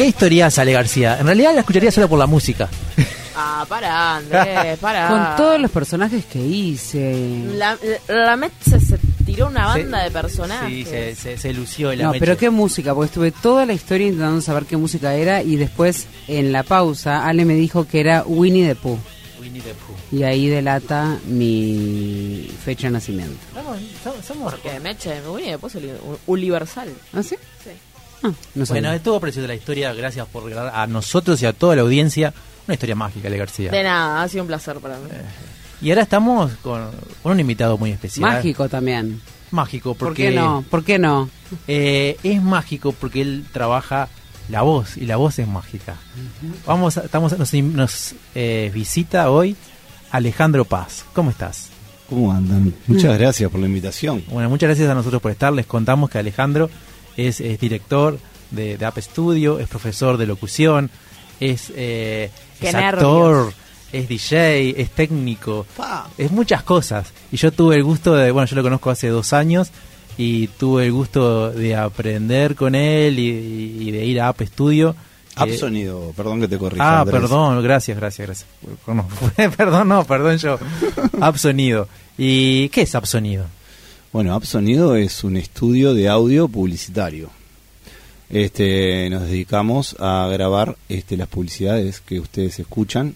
[0.00, 1.18] ¿Qué historia sale García?
[1.20, 2.70] En realidad la escucharía solo por la música.
[3.36, 5.08] Ah, para, Andrés, para.
[5.08, 7.44] Con todos los personajes que hice.
[7.54, 7.76] La,
[8.08, 10.68] la Met se, se tiró una banda Se- de personajes.
[10.70, 12.20] Sí, se, se, se lució la No, mecha.
[12.20, 16.06] pero qué música, porque estuve toda la historia intentando saber qué música era y después
[16.28, 18.98] en la pausa Ale me dijo que era Winnie the Pooh
[19.38, 20.16] Winnie the Pooh.
[20.18, 23.36] y ahí delata mi fecha de nacimiento.
[23.54, 25.92] Somos, somos- somos- Porque Meche, Winnie después el
[26.26, 26.88] universal.
[27.14, 27.36] ¿Ah, sí?
[27.62, 27.70] Sí.
[28.22, 28.64] Ah, no.
[28.66, 29.92] Bueno, estuvo preciosa la historia.
[29.94, 32.32] Gracias por regalar a nosotros y a toda la audiencia
[32.66, 33.70] una historia mágica de García.
[33.70, 35.08] De nada, ha sido un placer para mí.
[35.82, 36.90] Y ahora estamos con,
[37.22, 38.30] con un invitado muy especial.
[38.30, 39.20] Mágico también.
[39.50, 40.64] Mágico, ¿Por porque qué no?
[40.70, 41.28] ¿Por qué no?
[41.66, 44.08] eh, es mágico porque él trabaja
[44.48, 45.96] la voz y la voz es mágica.
[46.66, 49.56] Vamos, a- estamos, nos, nos, eh, visita hoy
[50.12, 51.04] Alejandro Paz.
[51.14, 51.70] ¿Cómo estás?
[52.08, 52.74] ¿Cómo andan?
[52.86, 54.22] Muchas gracias por la invitación.
[54.28, 55.52] Bueno, muchas gracias a nosotros por estar.
[55.52, 56.68] Les contamos que Alejandro
[57.16, 58.18] es, es director
[58.50, 60.90] de, de App Studio, es profesor de locución,
[61.40, 62.30] es, eh,
[62.60, 63.52] es actor,
[63.92, 65.66] es DJ, es técnico,
[66.18, 67.12] es muchas cosas.
[67.32, 69.70] Y yo tuve el gusto de, bueno, yo lo conozco hace dos años
[70.18, 74.40] y tuve el gusto de aprender con él y, y- y de ir a App
[74.42, 74.94] Studio.
[75.36, 76.84] App Eh, Sonido, perdón que te corrija.
[76.84, 77.20] Ah, Andrés.
[77.20, 78.48] perdón, gracias, gracias, gracias.
[78.86, 79.06] No,
[79.56, 80.58] perdón, no, perdón yo.
[81.20, 81.88] App Sonido.
[82.18, 83.46] ¿Y qué es App Sonido?
[84.12, 87.30] Bueno, App Sonido es un estudio de audio publicitario.
[88.28, 93.14] Este, nos dedicamos a grabar este, las publicidades que ustedes escuchan,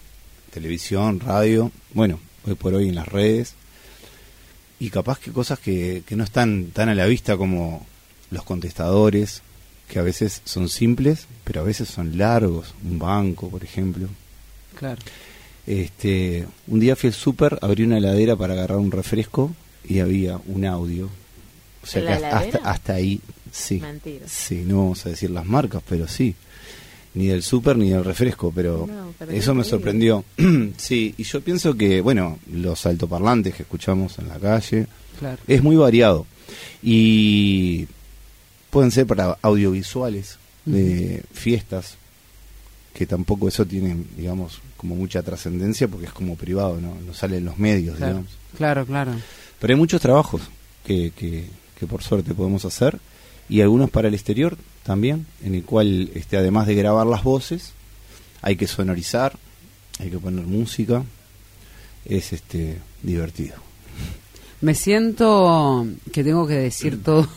[0.51, 3.55] televisión, radio, bueno, hoy por hoy en las redes,
[4.79, 7.85] y capaz que cosas que, que no están tan a la vista como
[8.31, 9.41] los contestadores,
[9.89, 14.07] que a veces son simples, pero a veces son largos, un banco, por ejemplo.
[14.79, 15.01] Claro.
[15.67, 19.53] Este, un día fui al súper, abrí una heladera para agarrar un refresco
[19.87, 21.09] y había un audio.
[21.83, 23.79] O sea ¿En que la hasta, hasta, hasta ahí, sí.
[23.79, 24.25] Mentira.
[24.27, 26.35] Sí, no vamos a decir las marcas, pero sí.
[27.13, 30.25] Ni del súper ni del refresco, pero, No, pero eso me sorprendió.
[30.77, 34.87] sí, y yo pienso que, bueno, los altoparlantes que escuchamos en la calle,
[35.19, 35.37] Claro.
[35.47, 36.25] es muy variado.
[36.83, 37.87] Y
[38.69, 41.95] pueden ser para audiovisuales, de fiestas,
[42.93, 46.95] que tampoco eso tiene, digamos, como mucha trascendencia porque es como privado, ¿no?
[47.05, 48.31] No sale en los medios, Claro, digamos.
[48.57, 49.11] claro, claro.
[49.59, 50.41] Pero hay muchos trabajos
[50.85, 51.45] que, que,
[51.79, 52.99] que por suerte podemos hacer
[53.49, 57.73] y algunos para el exterior también, en el cual, este, además de grabar las voces,
[58.41, 59.37] hay que sonorizar,
[59.99, 61.03] hay que poner música,
[62.05, 63.55] es este divertido.
[64.61, 67.27] Me siento que tengo que decir todo,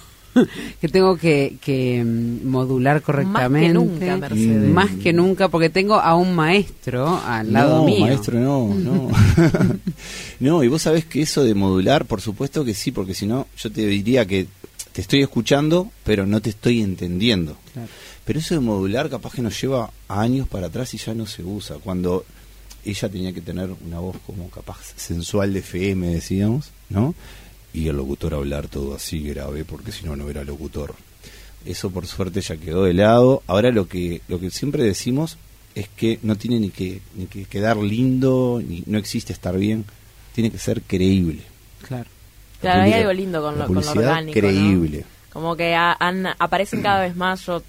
[0.80, 3.74] que tengo que, que mm, modular correctamente.
[3.74, 4.70] nunca, Mercedes.
[4.70, 8.00] Más que nunca, porque tengo a un maestro al lado no, mío.
[8.00, 9.10] maestro, no, no.
[10.40, 13.46] no, y vos sabés que eso de modular, por supuesto que sí, porque si no,
[13.56, 14.46] yo te diría que
[14.92, 17.56] te estoy escuchando, pero no te estoy entendiendo.
[17.72, 17.88] Claro.
[18.24, 21.42] Pero eso de modular capaz que nos lleva años para atrás y ya no se
[21.42, 21.76] usa.
[21.76, 22.24] Cuando
[22.84, 27.14] ella tenía que tener una voz como capaz sensual de FM, decíamos, ¿no?
[27.72, 30.94] Y el locutor hablar todo así grave, porque si no, no era locutor.
[31.66, 33.42] Eso por suerte ya quedó de lado.
[33.46, 35.36] Ahora lo que, lo que siempre decimos
[35.74, 39.84] es que no tiene ni que, ni que quedar lindo, ni no existe estar bien,
[40.34, 41.42] tiene que ser creíble.
[41.86, 42.08] Claro.
[42.60, 44.36] Claro, hay algo lindo con la lo, con lo orgánico.
[44.40, 44.48] ¿no?
[44.48, 45.04] creíble.
[45.32, 47.62] Como que ha- han, aparecen cada vez más, yo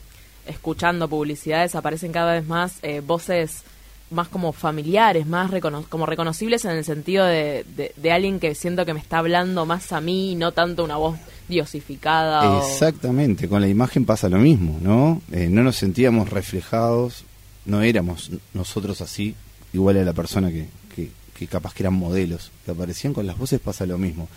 [0.48, 3.64] escuchando publicidades, aparecen cada vez más eh, voces
[4.12, 7.66] más como familiares, más recono- como reconocibles en el sentido de,
[8.12, 12.58] alguien que siento que me está hablando más a mí no tanto una voz diosificada.
[12.60, 15.22] Exactamente, con la imagen pasa lo mismo, ¿no?
[15.32, 17.24] Eh, no nos sentíamos reflejados,
[17.66, 19.36] no éramos nosotros así,
[19.74, 23.38] igual a la persona que, que, que capaz que eran modelos, que aparecían con las
[23.38, 24.28] voces pasa lo mismo.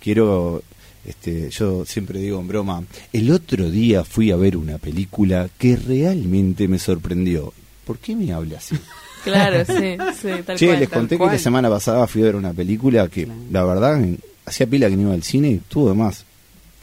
[0.00, 0.62] Quiero,
[1.04, 5.76] este, yo siempre digo en broma, el otro día fui a ver una película que
[5.76, 7.52] realmente me sorprendió.
[7.84, 8.76] ¿Por qué me habla así?
[9.24, 12.24] Claro, sí, sí, tal Che, cual, les tal conté que la semana pasada fui a
[12.26, 13.40] ver una película que, Claro.
[13.50, 14.00] la verdad,
[14.46, 16.24] hacía pila que no iba al cine y estuvo de más.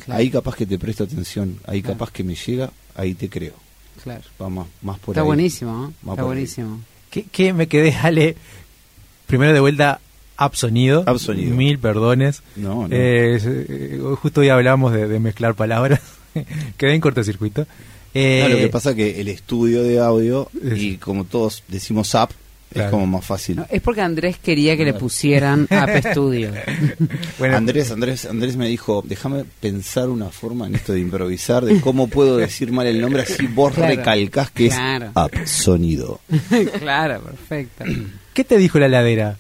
[0.06, 0.19] Claro.
[0.19, 1.98] Ahí capaz que te presto atención, ahí Claro.
[1.98, 3.54] capaz que me llega, ahí te creo.
[4.04, 4.22] Claro.
[4.42, 4.68] Va más,
[5.00, 5.25] por Está ahí.
[5.28, 5.94] buenísimo, ¿no?
[6.07, 6.80] Va Está buenísimo.
[7.10, 8.36] ¿Qué, qué me quedé, Ale?
[9.25, 10.00] Primero de vuelta,
[10.38, 11.04] App Sonido.
[11.07, 11.56] App Sonido.
[11.56, 12.44] Mil perdones.
[12.56, 12.95] No, no.
[12.95, 16.00] Eh, eh, justo hoy hablamos de, de mezclar palabras.
[16.78, 17.66] quedé en cortocircuito.
[18.19, 22.16] Eh, No, lo que pasa que el estudio de audio, Es- y como todos decimos
[22.16, 22.31] app,
[22.74, 22.88] Claro.
[22.88, 23.56] es como más fácil.
[23.58, 26.52] No, es porque Andrés quería que le pusieran App Studio.
[27.40, 31.80] bueno, Andrés, Andrés, Andrés me dijo, déjame pensar una forma en esto de improvisar, de
[31.80, 33.96] cómo puedo decir mal el nombre así vos Claro.
[33.96, 35.06] recalcás que Claro.
[35.06, 36.19] es app sonido.
[36.80, 37.86] claro, perfecto.
[38.34, 39.38] ¿Qué te dijo la heladera?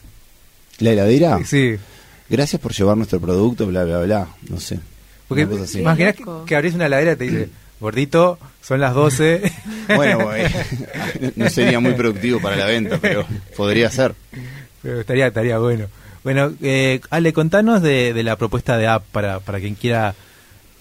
[0.79, 1.75] La heladera, Sí.
[2.29, 4.79] gracias por llevar nuestro producto, bla, bla, bla, no sé.
[5.27, 9.51] Porque que, que abrís una heladera y te dice, Gordito, son las 12.
[9.95, 10.27] Bueno,
[11.37, 13.25] no sería muy productivo para la venta, pero
[13.55, 14.15] podría ser.
[14.81, 15.85] Pero estaría, estaría bueno.
[16.25, 20.13] Bueno, eh, Ale, contanos de, de la propuesta de app para, para quien quiera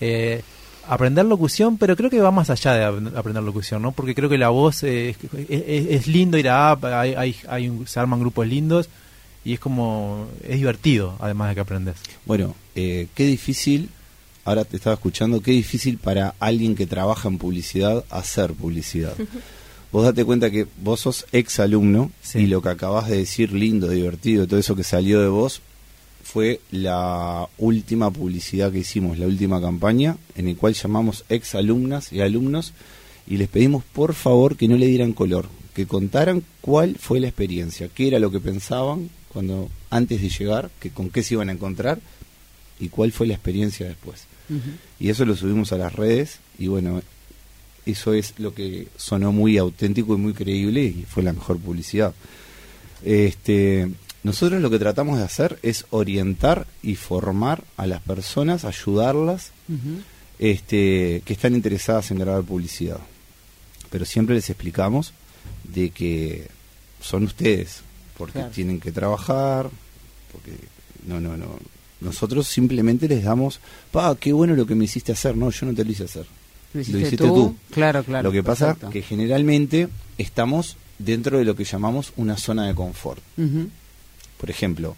[0.00, 0.42] eh,
[0.88, 3.92] aprender locución, pero creo que va más allá de ap- aprender locución, ¿no?
[3.92, 5.16] Porque creo que la voz es,
[5.48, 8.88] es- es lindo ir a app, hay, hay, hay un- se arman grupos lindos
[9.44, 11.94] y es como, es divertido, además de que aprendes.
[12.24, 13.88] Bueno, eh, qué difícil,
[14.46, 19.14] ahora te estaba escuchando, qué difícil para alguien que trabaja en publicidad hacer publicidad.
[19.92, 22.40] Vos date cuenta que vos sos ex alumno Sí.
[22.40, 25.60] y lo que acabas de decir, lindo, divertido, todo eso que salió de vos,
[26.22, 32.12] fue la última publicidad que hicimos, la última campaña, en el cual llamamos ex alumnas
[32.12, 32.72] y alumnos
[33.26, 37.28] y les pedimos por favor que no le dieran color, que contaran cuál fue la
[37.28, 41.48] experiencia, qué era lo que pensaban cuando antes de llegar, que con qué se iban
[41.48, 42.00] a encontrar
[42.80, 44.24] y cuál fue la experiencia después.
[45.00, 47.02] Y eso lo subimos a las redes y bueno,
[47.84, 52.14] eso es lo que sonó muy auténtico y muy creíble y fue la mejor publicidad.
[53.04, 53.88] Este,
[54.22, 59.52] nosotros lo que tratamos de hacer es orientar y formar a las personas, ayudarlas
[60.38, 62.98] este, que están interesadas en grabar publicidad.
[63.90, 65.12] Pero siempre les explicamos
[65.64, 66.48] de que
[67.00, 67.82] son ustedes,
[68.18, 68.50] porque Claro.
[68.50, 69.70] tienen que trabajar,
[70.32, 70.52] porque
[71.06, 71.58] no, no, no.
[72.00, 73.60] Nosotros simplemente les damos,
[73.90, 75.36] pa, qué bueno lo que me hiciste hacer.
[75.36, 76.26] No, yo no te lo hice hacer.
[76.74, 77.34] ¿Lo hiciste hiciste tú.
[77.34, 77.56] tú?
[77.70, 78.24] Claro, claro.
[78.24, 78.90] lo que pasa perfecto.
[78.90, 79.88] que generalmente
[80.18, 83.22] estamos dentro de lo que llamamos una zona de confort.
[84.38, 84.96] Por ejemplo,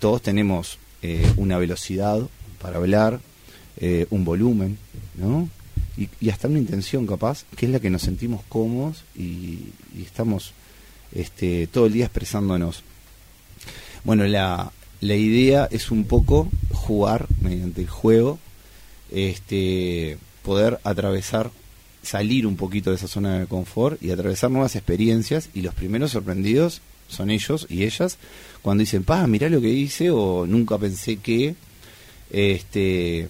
[0.00, 2.20] todos tenemos eh, una velocidad
[2.60, 3.20] para hablar,
[3.76, 4.78] eh, un volumen,
[5.14, 5.48] ¿no?
[5.96, 10.02] Y, y hasta una intención capaz, que es la que nos sentimos cómodos y, y
[10.04, 10.52] estamos
[11.14, 12.82] este, todo el día expresándonos.
[14.04, 18.38] Bueno, la, la idea es un poco jugar mediante el juego,
[19.12, 21.50] este, poder atravesar,
[22.02, 26.12] salir un poquito de esa zona de confort y atravesar nuevas experiencias y los primeros
[26.12, 28.18] sorprendidos son ellos y ellas
[28.62, 31.54] cuando dicen, pa, mirá lo que hice o nunca pensé que,
[32.30, 33.28] este,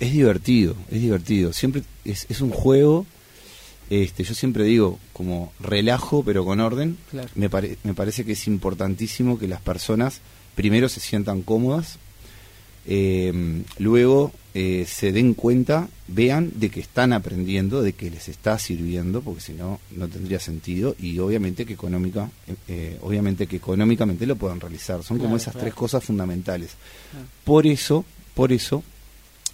[0.00, 3.06] es divertido, es divertido, siempre es, es un juego,
[3.90, 7.28] este, yo siempre digo como relajo pero con orden, Claro.
[7.34, 10.20] me, pare- me parece que es importantísimo que las personas
[10.54, 11.98] primero se sientan cómodas,
[12.86, 18.58] eh, luego eh, se den cuenta, vean de que están aprendiendo, de que les está
[18.58, 22.30] sirviendo, porque si no, no tendría sentido, y obviamente que económica,
[22.68, 25.02] eh, obviamente que económicamente lo puedan realizar.
[25.02, 25.64] Son como esas claro.
[25.64, 26.72] tres cosas fundamentales.
[27.10, 27.26] Claro.
[27.44, 28.04] Por eso,
[28.34, 28.82] por eso,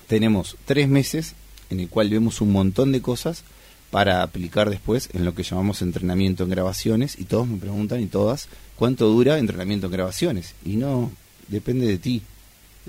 [0.06, 1.35] tenemos tres meses
[1.70, 3.44] en el cual vemos un montón de cosas
[3.91, 8.06] para aplicar después en lo que llamamos entrenamiento en grabaciones y todos me preguntan y
[8.06, 8.49] todas
[8.81, 11.12] cuánto dura entrenamiento en grabaciones y no
[11.47, 12.23] depende de ti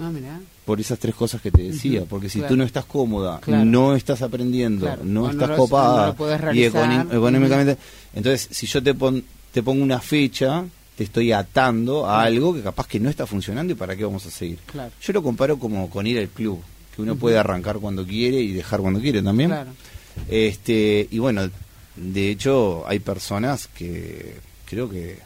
[0.02, 0.40] Ah, mirá.
[0.66, 2.54] por esas tres cosas que te decía porque si claro.
[2.54, 3.66] tú no estás cómoda Claro.
[3.66, 7.78] no estás aprendiendo Claro, no estás lo- copada no lo podés y económicamente
[8.16, 9.24] entonces si yo te pon-
[9.54, 10.64] te pongo una fecha
[10.96, 14.26] te estoy atando a algo que capaz que no está funcionando y para qué vamos
[14.26, 14.92] a seguir Claro.
[15.02, 16.60] yo lo comparo como con ir al club,
[16.96, 19.50] que uno puede arrancar cuando quiere y dejar cuando quiere también.
[19.50, 19.72] Claro.
[20.30, 21.50] Este, y bueno,
[21.96, 24.36] de hecho hay personas que
[24.66, 25.18] creo que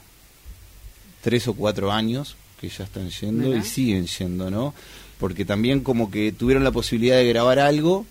[1.25, 4.75] tres o cuatro años que ya están yendo y siguen yendo, ¿no?
[5.19, 8.05] Porque también como que tuvieron la posibilidad de grabar algo,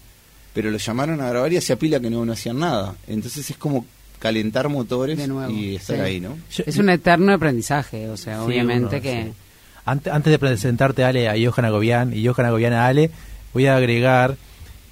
[0.53, 2.97] pero lo llamaron a grabar y hacía pila que no, no hacían nada.
[3.07, 3.87] Entonces es como
[4.19, 6.03] calentar motores De nuevo, y estar sí.
[6.03, 6.37] ahí, ¿no?
[6.51, 9.25] Yo- Es un eterno aprendizaje, o sea, Sí, obviamente uno, que...
[9.27, 9.33] sí.
[9.87, 13.11] Ante- Antes de presentarte Ale a Johanna Gobián y Johanna Gobián a Ale,
[13.53, 14.37] voy a agregar,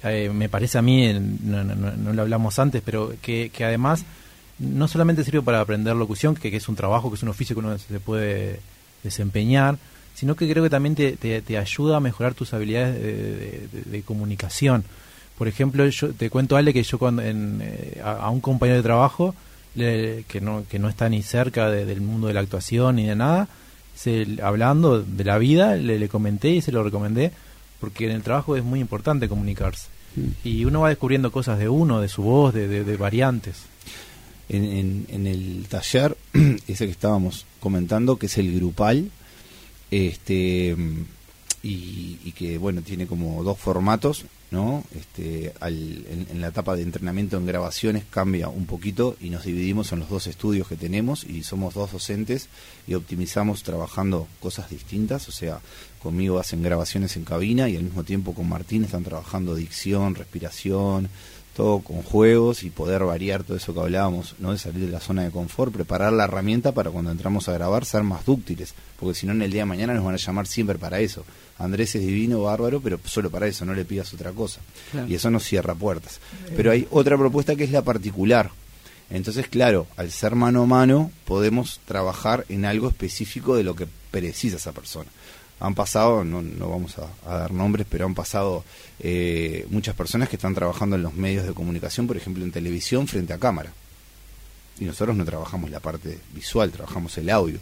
[0.03, 1.11] eh, me parece a mí,
[1.43, 4.05] no- no- no lo hablamos antes, pero que, que además
[4.59, 7.55] no solamente sirve para aprender locución, que, que es un trabajo, que es un oficio
[7.55, 8.59] que uno se puede
[9.03, 9.77] desempeñar,
[10.13, 13.67] sino que creo que también te, te- te ayuda a mejorar tus habilidades de, de-
[13.71, 14.83] de- de comunicación.
[15.37, 18.77] Por ejemplo, yo te cuento, Ale, que yo cuando en, eh, a, a un compañero
[18.77, 19.33] de trabajo
[19.75, 23.05] le- que, no, que no está ni cerca de- del mundo de la actuación ni
[23.07, 23.47] de nada,
[23.95, 27.31] se, hablando de la vida, le, le comenté y se lo recomendé,
[27.79, 29.87] porque en el trabajo es muy importante comunicarse.
[30.15, 30.21] Mm.
[30.43, 33.63] Y uno va descubriendo cosas de uno, de su voz, de- de variantes.
[34.49, 36.17] En, en- el taller
[36.67, 39.09] ese que estábamos comentando que es el grupal
[39.91, 40.75] este
[41.61, 46.75] y, y que bueno tiene como dos formatos no este al- en, en la etapa
[46.75, 50.75] de entrenamiento en grabaciones cambia un poquito y nos dividimos en los dos estudios que
[50.75, 52.49] tenemos y somos dos docentes
[52.87, 55.61] y optimizamos trabajando cosas distintas o sea
[56.01, 61.07] conmigo hacen grabaciones en cabina y al mismo tiempo con Martín están trabajando dicción respiración
[61.55, 64.51] todo con juegos y poder variar todo eso que hablábamos, ¿no?
[64.51, 67.85] De salir de la zona de confort, preparar la herramienta para cuando entramos a grabar
[67.85, 70.47] ser más dúctiles, porque si no en el día de mañana nos van a llamar
[70.47, 71.23] siempre para eso.
[71.59, 74.59] Andrés es divino, bárbaro, pero solo para eso, no le pidas otra cosa.
[74.91, 75.07] Claro.
[75.07, 76.19] Y eso nos cierra puertas.
[76.55, 78.49] Pero hay otra propuesta que es la particular.
[79.09, 83.87] Entonces, claro, al ser mano a mano, podemos trabajar en algo específico de lo que
[84.09, 85.09] precisa esa persona.
[85.63, 88.65] Han pasado, no, no vamos a, a dar nombres, pero han pasado
[88.99, 93.07] eh, muchas personas que están trabajando en los medios de comunicación, por ejemplo en televisión,
[93.07, 93.71] frente a cámara.
[94.79, 97.59] Y nosotros no trabajamos la parte visual, trabajamos el audio.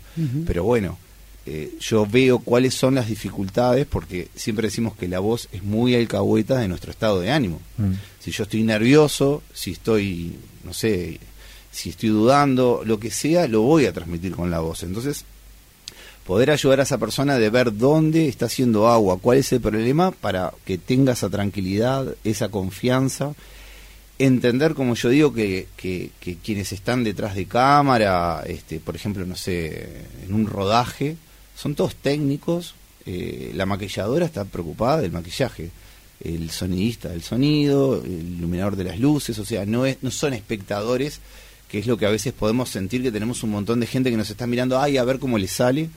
[0.48, 0.98] Pero bueno,
[1.46, 5.94] eh, yo veo cuáles son las dificultades, porque siempre decimos que la voz es muy
[5.94, 7.60] alcahueta de nuestro estado de ánimo.
[7.78, 7.94] Mm.
[8.20, 11.20] Si yo estoy nervioso, si estoy, no sé,
[11.72, 14.84] si estoy dudando, lo que sea, lo voy a transmitir con la voz.
[14.84, 15.26] Entonces,
[16.32, 20.12] poder ayudar a esa persona de ver dónde está haciendo agua, cuál es el problema,
[20.12, 23.34] para que tenga esa tranquilidad, esa confianza.
[24.18, 29.26] Entender, como yo digo, que, que, que quienes están detrás de cámara, este, por ejemplo,
[29.26, 31.18] no sé, en un rodaje,
[31.54, 32.76] son todos técnicos.
[33.06, 35.70] eh, la maquilladora está preocupada del maquillaje
[36.24, 40.34] el sonidista del sonido, el iluminador de las luces, o sea, no, es, no son
[40.34, 41.20] espectadores,
[41.68, 44.18] que es lo que a veces podemos sentir que tenemos un montón de gente que
[44.18, 45.90] nos está mirando, ay, a ver cómo le sale.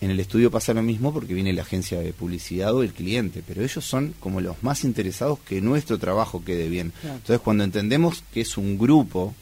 [0.00, 3.42] En el estudio pasa lo mismo porque viene la agencia de publicidad o el cliente,
[3.46, 6.92] pero ellos son como los más interesados que nuestro trabajo quede bien.
[7.00, 7.16] Claro.
[7.16, 9.34] Entonces, cuando entendemos que es un grupo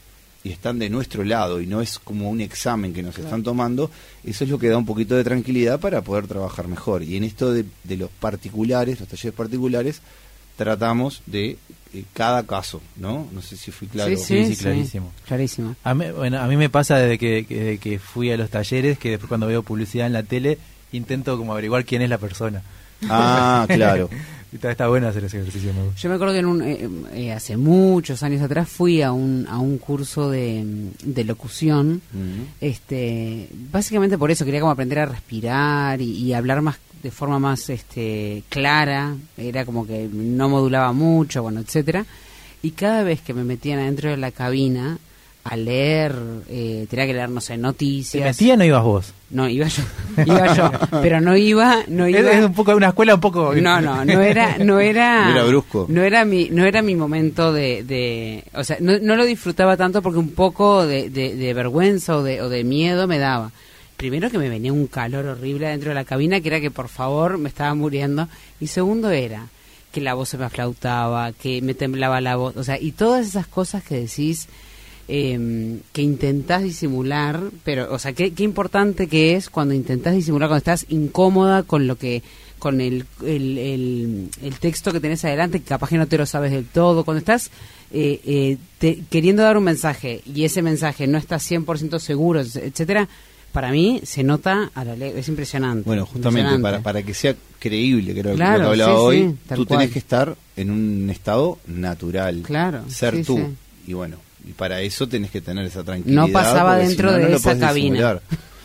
[0.43, 3.91] y están de nuestro lado y no es como un examen que nos están tomando,
[4.25, 7.05] eso es lo que da un poquito de tranquilidad para poder trabajar mejor.
[7.05, 10.01] Y en esto de, de los particulares, los talleres particulares,
[10.57, 11.57] tratamos de
[12.13, 13.27] cada caso, ¿no?
[13.33, 14.17] No sé si fui claro.
[14.17, 15.13] sí, sí, clarísimo.
[15.27, 15.77] Clarísimo.
[15.85, 18.99] A mí, bueno, a mí me pasa desde que, que, que fui a los talleres,
[18.99, 20.59] que después cuando veo publicidad en la tele,
[20.93, 22.63] intento como averiguar quién es la persona.
[23.09, 24.09] Ah, claro.
[24.53, 25.75] Está, está bueno hacer ese ejercicio.
[25.75, 26.01] me gusta.
[26.01, 29.47] Yo me acuerdo que en un, eh, eh, hace muchos años atrás fui a un,
[29.49, 32.01] a un curso de, de locución.
[32.13, 32.43] Mm.
[32.61, 37.39] Este, básicamente por eso quería como aprender a respirar y, y hablar más de forma
[37.39, 42.05] más este clara, era como que no modulaba mucho, bueno, etcétera.
[42.63, 44.99] Y cada vez que me metían adentro de la cabina
[45.45, 46.15] a leer,
[46.51, 48.25] eh, tenía que leer, no sé, ¿Te noticias.
[48.37, 49.15] metían o ibas vos?
[49.31, 49.83] No, iba yo,
[50.27, 52.31] iba yo, pero no iba, no Es, iba.
[52.33, 53.55] es un poco una escuela un poco...
[53.55, 55.87] No, no, no era, no era, No era brusco.
[55.89, 59.77] no era mi, no era mi momento de, de o sea, no, no lo disfrutaba
[59.79, 63.51] tanto porque un poco de, de, de vergüenza o de, o de miedo me daba.
[63.99, 66.89] Primero que me venía un calor horrible dentro de la cabina, que era que por
[66.89, 68.29] favor me estaba muriendo.
[68.61, 69.49] Y segundo era
[69.93, 73.27] que la voz se me aflautaba, que me temblaba la voz, o sea, y todas
[73.27, 74.47] esas cosas que decís,
[75.09, 80.59] eh, que intentás disimular, pero, o sea, qué, importante que es cuando intentás disimular, cuando
[80.59, 82.23] estás incómoda con lo que,
[82.59, 86.53] con el, el, el, texto que tenés adelante, que capaz que no te lo sabes
[86.53, 87.51] del todo, cuando estás
[87.91, 93.09] eh, eh, te- queriendo dar un mensaje y ese mensaje no estás 100% seguro, etcétera,
[93.53, 95.85] para mí se nota a la le- es impresionante.
[95.87, 96.63] Bueno, justamente impresionante.
[96.63, 99.67] para, para que sea creíble, creo Claro, que lo que hablaba sí, hoy, sí, tú
[99.67, 99.79] cual.
[99.81, 102.43] tenés que estar en un estado natural.
[102.45, 103.37] Claro, Ser sí, tú.
[103.37, 103.91] sí.
[103.91, 106.27] Y bueno, y para eso tenés que tener esa tranquilidad.
[106.27, 108.21] No pasaba si dentro no, de no esa cabina.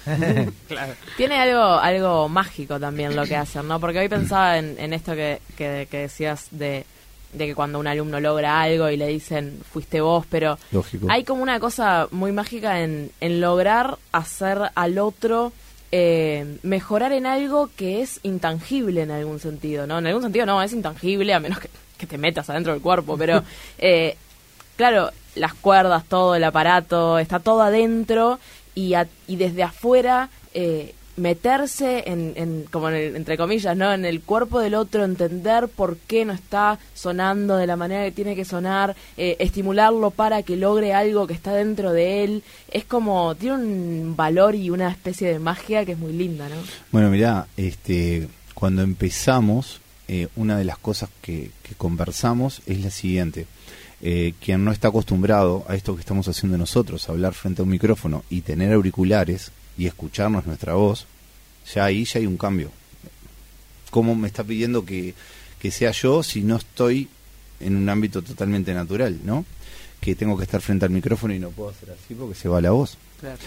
[1.17, 3.79] Tiene algo, algo mágico también lo que hacen, ¿no?
[3.79, 6.85] Porque hoy pensaba en, en esto que, que, que decías de,
[7.33, 11.07] de que cuando un alumno logra algo y le dicen fuiste vos, pero Lógico.
[11.09, 15.51] hay como una cosa muy mágica en, en lograr hacer al otro
[15.91, 19.99] eh, mejorar en algo que es intangible en algún sentido, ¿no?
[19.99, 23.17] En algún sentido no, es intangible a menos que, que te metas adentro del cuerpo,
[23.19, 23.43] pero
[23.77, 24.15] eh,
[24.75, 28.39] claro, las cuerdas, todo el aparato, está todo adentro
[28.75, 33.93] y, a- y desde afuera eh, meterse en, en- como en el- entre comillas, ¿no?
[33.93, 38.11] En el cuerpo del otro, entender por qué no está sonando de la manera que
[38.11, 42.85] tiene que sonar, eh, estimularlo para que logre algo que está dentro de él, es
[42.85, 46.55] como, tiene un valor y una especie de magia que es muy linda, ¿no?
[46.91, 52.89] Bueno, mirá, este, cuando empezamos, eh, una de las cosas que, que conversamos es la
[52.89, 53.45] siguiente.
[54.05, 57.69] Eh, quien no está acostumbrado a esto que estamos haciendo nosotros, hablar frente a un
[57.69, 61.07] micrófono y tener auriculares y escucharnos nuestra voz,
[61.73, 62.71] ya ahí ya hay un cambio.
[63.89, 65.13] ¿Cómo me está pidiendo que,
[65.59, 67.09] que sea yo si no estoy
[67.59, 69.45] en un ámbito totalmente natural, ¿no?
[70.01, 72.61] Que tengo que estar frente al micrófono y no puedo hacer así porque se va
[72.61, 72.97] la voz.
[73.19, 73.37] Claro.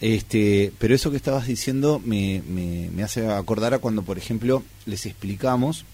[0.00, 4.62] Este, pero eso que estabas diciendo me, me, me hace acordar a cuando, por ejemplo,
[4.84, 5.84] les explicamos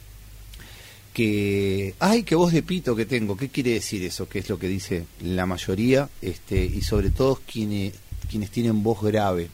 [1.19, 3.37] que, ay, qué voz de pito que tengo.
[3.37, 4.29] ¿Qué quiere decir eso?
[4.29, 7.95] Que es lo que dice la mayoría, este, y sobre todo quienes,
[8.28, 9.49] quienes tienen voz grave.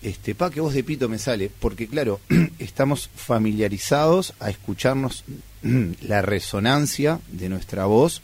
[0.00, 2.20] Este, pa, qué voz de pito me sale, porque claro,
[2.58, 5.24] estamos familiarizados a escucharnos
[6.02, 8.22] la resonancia de nuestra voz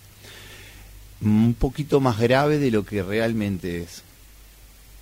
[1.21, 4.03] un poquito más grave de lo que realmente es.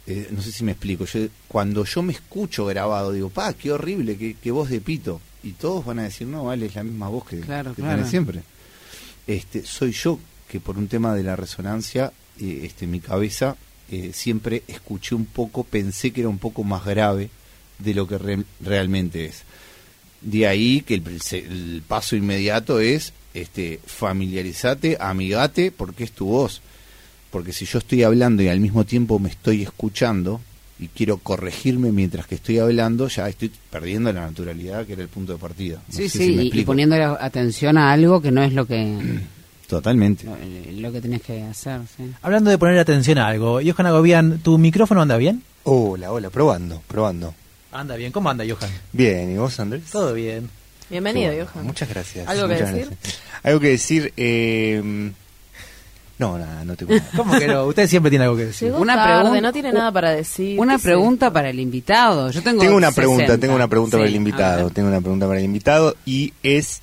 [0.07, 1.05] Eh, no sé si me explico.
[1.05, 5.21] Yo, cuando yo me escucho grabado, digo, pa, qué horrible, qué, qué voz de pito.
[5.43, 7.97] Y todos van a decir, no, vale, es la misma voz que, Claro, que claro.
[7.97, 8.43] tenés siempre.
[9.27, 13.57] Este, soy yo que por un tema de la resonancia, eh, este, mi cabeza
[13.93, 17.31] eh, siempre escuché un poco, pensé que era un poco más grave
[17.79, 19.43] de lo que re- realmente es.
[20.21, 26.61] De ahí que el, el paso inmediato es este, familiarizate, amigate, porque es tu voz.
[27.31, 30.41] Porque si yo estoy hablando y al mismo tiempo me estoy escuchando
[30.79, 35.09] y quiero corregirme mientras que estoy hablando, ya estoy perdiendo la naturalidad que era el
[35.09, 35.83] punto de partida.
[35.89, 38.99] No sí, sí, si y- y, poniendo atención a algo que no es lo que
[39.73, 40.25] Totalmente.
[40.27, 40.37] lo,
[40.83, 41.81] lo que tenés que hacer.
[41.97, 42.13] sí.
[42.21, 45.43] Hablando de poner atención a algo, Johan Agobian, ¿tu micrófono anda bien?
[45.65, 47.35] Hola, hola, probando, probando.
[47.73, 48.71] Anda bien, ¿cómo anda Johan?
[48.93, 49.85] Bien, ¿y vos, Andrés?
[49.91, 50.51] Todo bien.
[50.91, 51.47] Bienvenido, bueno.
[51.55, 51.67] Johan.
[51.67, 52.29] Muchas gracias.
[52.29, 52.87] ¿Algo que decir?
[52.91, 53.21] gracias.
[53.43, 55.11] Algo que decir, eh...
[56.19, 57.05] No, nada, no nada.
[57.17, 57.65] ¿Cómo que no?
[57.65, 58.69] Usted siempre tiene algo que decir.
[58.69, 60.61] Llegó Una tarde, pregunta- no tiene nada para decir.
[60.61, 62.31] Una pregunta para el invitado.
[62.31, 63.01] Yo tengo Tengo una 60.
[63.01, 66.83] pregunta, tengo una pregunta para el invitado, tengo una pregunta para el invitado y es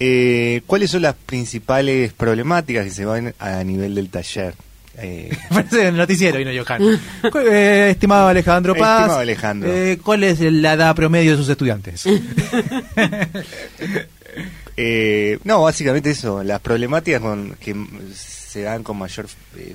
[0.00, 4.54] eh, ¿cuáles son las principales problemáticas que se van a nivel del taller?
[5.00, 6.82] Eh, Parece el noticiero y no Johan.
[7.50, 9.00] Eh, estimado Alejandro Paz.
[9.02, 9.72] Estimado Alejandro.
[9.72, 12.04] eh, ¿Cuál es la edad promedio de sus estudiantes?
[14.76, 17.74] eh, no, básicamente eso, las problemáticas con, que
[18.14, 19.26] se dan con mayor
[19.56, 19.74] eh,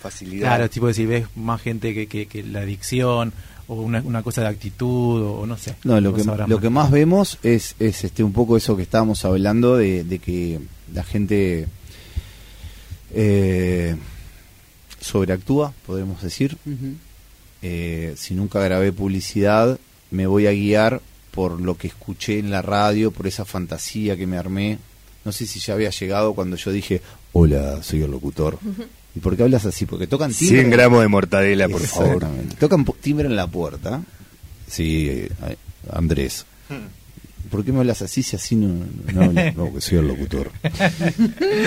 [0.00, 0.48] facilidad.
[0.48, 3.32] claro, tipo decir, ves más gente que, que, que la adicción
[3.68, 5.76] o una, una cosa de actitud o, no sé.
[5.84, 9.24] No, lo que, lo que más vemos es, es este un poco eso que estábamos
[9.24, 10.58] hablando de, de que
[10.92, 11.68] la gente
[13.14, 13.96] eh,
[15.00, 16.56] sobreactúa, podemos decir.
[17.62, 19.78] Eh, si nunca grabé publicidad,
[20.10, 24.26] me voy a guiar por lo que escuché en la radio, por esa fantasía que
[24.26, 24.78] me armé.
[25.24, 27.02] No sé si ya había llegado cuando yo dije,
[27.32, 28.58] hola, soy el locutor.
[29.14, 29.86] ¿Y por qué hablas así?
[29.86, 30.60] Porque tocan timbre.
[30.60, 32.26] 100 gramos de mortadela, por favor.
[32.58, 34.02] Tocan timbre en la puerta.
[34.68, 35.26] Sí,
[35.90, 36.44] Andrés.
[37.50, 39.54] ¿Por qué me hablas así si así no, no, hablas?
[39.56, 40.50] No, que soy el locutor.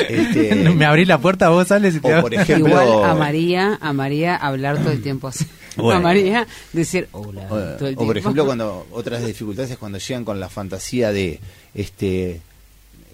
[0.09, 3.77] Este, me abrís la puerta, vos sales y te o por ejemplo, Igual a María,
[3.81, 5.45] a María hablar todo el tiempo así.
[5.77, 5.99] Bueno.
[5.99, 7.43] A María decir hola.
[7.45, 11.13] O, todo el o por ejemplo cuando otras dificultades es cuando llegan con la fantasía
[11.13, 11.39] de
[11.73, 12.41] este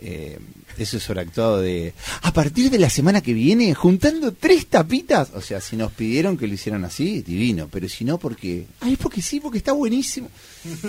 [0.01, 0.39] eh,
[0.77, 5.31] eso es sobreactuado de a partir de la semana que viene juntando tres tapitas.
[5.33, 7.67] O sea si nos pidieron que lo hicieran así divino.
[7.71, 10.29] Pero si no porque ay porque sí porque está buenísimo.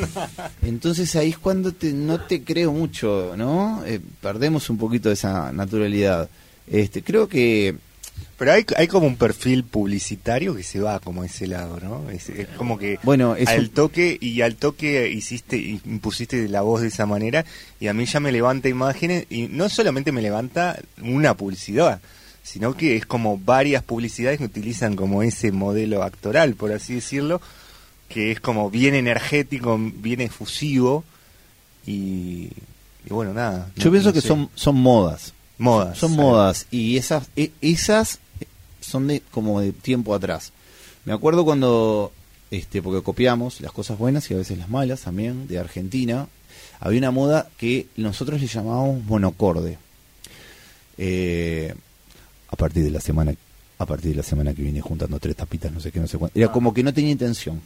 [0.63, 5.15] Entonces ahí es cuando te, no te creo mucho no Eh, perdemos un poquito de
[5.15, 6.29] esa naturalidad.
[6.67, 7.77] Este creo que
[8.39, 12.09] Pero hay, hay como un perfil publicitario que se va como a ese lado, ¿no?
[12.11, 16.61] Es, es como que Bueno, es al un- toque y al toque hiciste impusiste la
[16.63, 17.45] voz de esa manera
[17.81, 22.01] y a mí ya me levanta imágenes y no solamente me levanta una publicidad,
[22.45, 27.41] sino que es como varias publicidades que utilizan como ese modelo actoral, por así decirlo,
[28.09, 31.03] que es como bien energético, bien efusivo
[31.87, 32.51] y,
[33.05, 33.71] y bueno, nada.
[33.77, 34.29] yo no- pienso no que sé.
[34.29, 35.99] son son modas modas.
[35.99, 38.21] Son modas y esas e- esas
[38.81, 40.53] son de como de tiempo atrás.
[41.05, 42.13] Me acuerdo cuando
[42.51, 46.29] este porque copiamos las cosas buenas y a veces las malas también de Argentina.
[46.81, 49.79] Había una moda que nosotros le llamábamos monocorde.
[50.97, 51.75] Eh,
[52.51, 53.35] a partir de la semana
[53.79, 56.19] a partir de la semana que viene juntando tres tapitas, no sé qué, no sé
[56.19, 56.37] cuánto.
[56.39, 57.61] Era como que no tenía intención.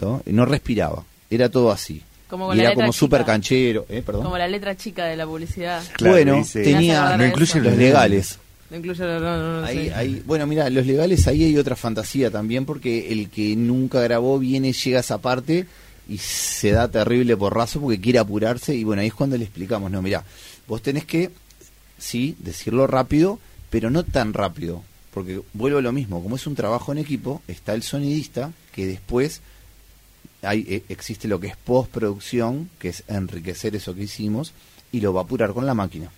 [0.00, 0.22] ¿no?
[0.26, 1.04] No respiraba.
[1.30, 2.02] Era todo así.
[2.28, 3.86] Como con y la era letra como súper canchero.
[3.88, 4.02] ¿eh?
[4.04, 4.24] Perdón.
[4.24, 5.82] Como la letra chica de la publicidad.
[5.94, 7.58] Claro, bueno, dice- tenía no de incluye eso.
[7.60, 8.38] los legales.
[8.68, 9.94] No incluye no, no, no Ahí, sé.
[9.94, 14.38] ahí, bueno, mira, los legales ahí hay otra fantasía también porque el que nunca grabó
[14.40, 15.66] viene, llega a esa parte
[16.08, 19.88] y se da terrible porrazo porque quiere apurarse y bueno, ahí es cuando le explicamos,
[19.92, 20.24] no, mira,
[20.66, 21.30] vos tenés que,
[21.98, 23.38] sí, decirlo rápido,
[23.70, 24.82] pero no tan rápido,
[25.14, 28.86] porque vuelvo a lo mismo, como es un trabajo en equipo, está el sonidista que
[28.86, 29.40] después
[30.46, 34.52] hay, eh, existe lo que es postproducción, que es enriquecer eso que hicimos
[34.92, 36.10] y lo va a apurar con la máquina.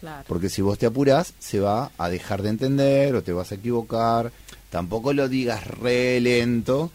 [0.00, 0.24] Claro.
[0.28, 3.54] Porque si vos te apurás, se va a dejar de entender o te vas a
[3.54, 4.30] equivocar.
[4.70, 6.90] Tampoco lo digas re lento,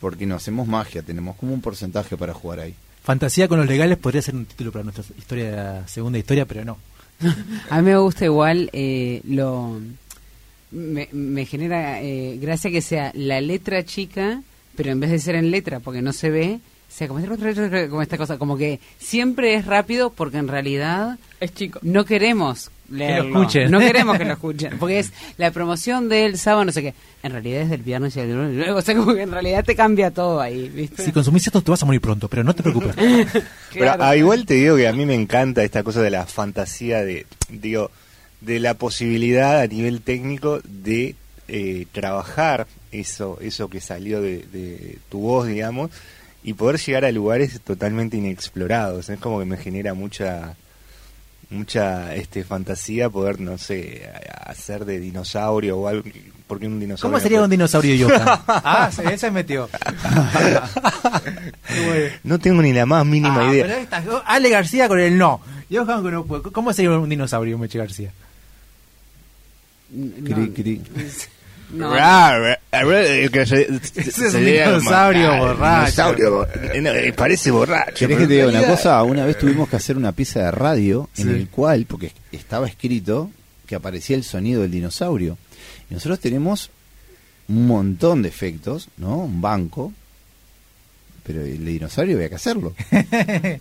[0.00, 2.74] porque no hacemos magia, tenemos como un porcentaje para jugar ahí.
[3.02, 6.78] Fantasía con los legales podría ser un título para nuestra historia, segunda historia, pero no.
[7.70, 9.80] A mí me gusta igual eh, lo
[10.72, 14.42] me, me genera eh, gracia que sea la letra chica,
[14.76, 17.20] pero en vez de ser en letra, porque no se ve, sea como,
[17.88, 21.78] como esta cosa, como que siempre es rápido porque en realidad Es chico.
[21.82, 23.70] no queremos leerlo, escuchen.
[23.70, 27.32] no queremos que lo escuchen, porque es la promoción del sábado, no sé qué, en
[27.32, 29.64] realidad es del viernes y el lunes, y luego, o sea, como que en realidad
[29.64, 31.02] te cambia todo ahí, ¿viste?
[31.02, 32.94] Si consumís esto te vas a morir pronto, pero no te preocupes.
[32.96, 34.04] Pero Claro.
[34.04, 37.24] ah, igual te digo que a mí me encanta esta cosa de la fantasía de,
[37.48, 37.90] digo,
[38.42, 41.14] de la posibilidad a nivel técnico de
[41.54, 45.90] eh, trabajar eso, eso que salió de, de tu voz, digamos,
[46.42, 49.08] y poder llegar a lugares totalmente inexplorados.
[49.10, 50.56] Es como que me genera mucha
[51.50, 54.08] mucha este fantasía poder no sé
[54.46, 56.02] hacer de dinosaurio o algo
[56.46, 58.22] porque un dinosaurio ¿Cómo no sería puede- un dinosaurio Johan?
[58.48, 59.68] ah, ese metió.
[62.24, 65.40] no tengo ni la más mínima Ah, idea pero esta- Ale García con el no.
[65.70, 66.24] Con no.
[66.26, 68.12] ¿Cómo sería un dinosaurio, Meche García?
[69.90, 70.80] No, Cri, cri.
[71.72, 71.92] No.
[71.92, 75.80] Que se- Ese es un sería como- dinosaurio borracho.
[75.80, 76.46] dinosaurio bo-
[76.80, 79.02] no, parece borracho ¿Querés que te diga una cosa?
[79.02, 83.30] Una vez tuvimos que hacer una pieza de radio en el cual, porque estaba escrito
[83.66, 85.38] que aparecía el sonido del dinosaurio.
[85.90, 86.70] Y nosotros tenemos
[87.48, 89.16] un montón de efectos, ¿no?
[89.18, 89.92] Un banco.
[91.24, 92.74] Pero el dinosaurio había que hacerlo.
[92.90, 93.60] ¿De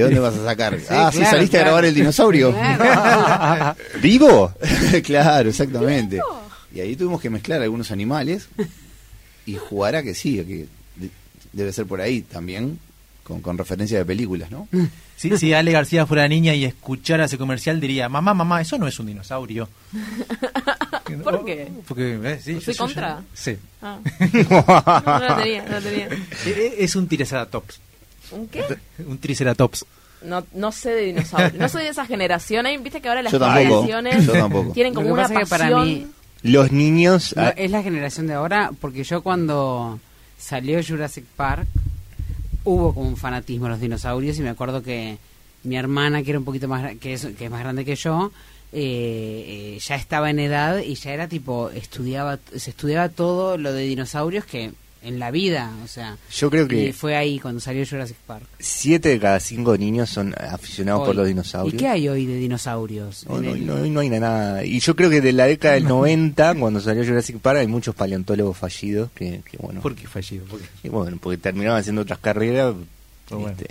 [0.00, 0.78] dónde vas a sacar?
[0.88, 2.52] ah, sí, claro, saliste a grabar el dinosaurio.
[2.52, 3.76] Claro.
[4.02, 4.52] vivo
[5.04, 6.20] claro, exactamente.
[6.74, 8.48] Y ahí tuvimos que mezclar algunos animales
[9.46, 11.10] y jugar a que sí, que de-
[11.52, 12.78] debe ser por ahí también,
[13.24, 14.68] con, con referencia de películas, ¿no?
[15.14, 18.88] Si, si Ale García fuera niña y escuchara ese comercial, diría: Mamá, mamá, eso no
[18.88, 19.68] es un dinosaurio.
[21.22, 21.68] ¿Por qué?
[21.86, 23.22] Porque, eh, sí, ¿Soy yo- yo- contra?
[23.32, 23.56] Sí.
[23.82, 23.98] Ah.
[24.20, 26.06] No, no la tenía, no la tenía.
[26.06, 27.78] Eh, eh, Es un triceratops.
[28.32, 28.64] ¿Un qué?
[29.06, 29.84] Un triceratops.
[30.22, 31.54] No, no sé de dinosaurios.
[31.54, 32.66] No soy de esa generación.
[32.66, 34.28] Ahí, Viste que ahora las generaciones
[34.74, 35.84] tienen como Lo una que para pasión.
[35.86, 36.06] mí-
[36.42, 40.00] los niños No, ah, es la generación de ahora, porque yo cuando
[40.38, 41.66] salió Jurassic Park
[42.64, 45.18] hubo como un fanatismo a los dinosaurios y me acuerdo que
[45.64, 48.32] mi hermana, que era un poquito más, que es, que es más grande que yo,
[48.72, 53.72] eh, eh, ya estaba en edad y ya era tipo, estudiaba, se estudiaba todo lo
[53.72, 54.72] de dinosaurios que
[55.04, 58.44] en la vida, o sea, yo creo y que fue ahí cuando salió Jurassic Park.
[58.58, 61.16] siete de cada cinco niños son aficionados por Hoy.
[61.16, 63.26] los dinosaurios ¿Y qué hay hoy de dinosaurios?
[63.28, 64.64] No, no, el- no, no hay nada.
[64.64, 67.94] Y yo creo que de la década del 90, cuando salió Jurassic Park, hay muchos
[67.94, 70.44] paleontólogos fallidos que, que bueno, ¿Por qué fallido?
[70.46, 70.66] ¿Por qué?
[70.84, 72.74] y bueno, porque terminaban haciendo otras carreras.
[73.30, 73.48] Bueno.
[73.48, 73.66] este,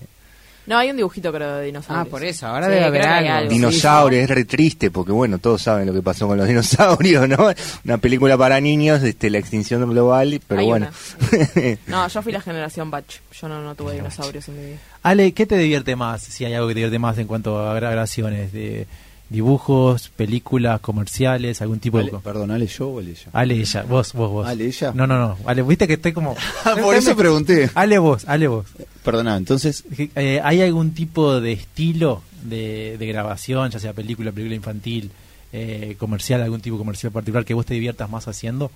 [0.67, 2.08] No, hay un dibujito creo de dinosaurios.
[2.08, 3.50] Ah, por eso, ahora Sí, debe haber algo.
[3.50, 7.50] Dinosaurios, es re triste, porque bueno, todos saben lo que pasó con los dinosaurios, ¿no?
[7.84, 10.89] Una película para niños, este, la extinción global, pero Hay bueno.
[11.88, 13.17] No, yo fui la generación Batch.
[13.39, 14.78] Yo no, no tuve dinosaurios en mi vida.
[15.04, 16.21] Ale, ¿qué te divierte más?
[16.21, 18.86] Si hay algo que te divierte más en cuanto a grabaciones de
[19.32, 22.20] dibujos, películas, comerciales, algún tipo Ale, de...
[22.20, 23.30] perdón, ¿Ale yo o Ale ella?
[23.32, 24.48] Ale, ella, vos, vos, vos.
[24.48, 24.91] Ale, ella.
[24.94, 25.38] No, no, no.
[25.46, 26.36] Ale, viste que estoy como...
[26.82, 27.70] Por eso pregunté.
[27.74, 28.65] Ale vos, Ale vos.
[29.04, 34.56] Perdona, entonces, Eh, ¿Hay algún tipo de estilo de, de grabación, ya sea película, película
[34.56, 35.12] infantil,
[35.54, 38.70] eh, comercial, algún tipo comercial particular que vos te diviertas más haciendo?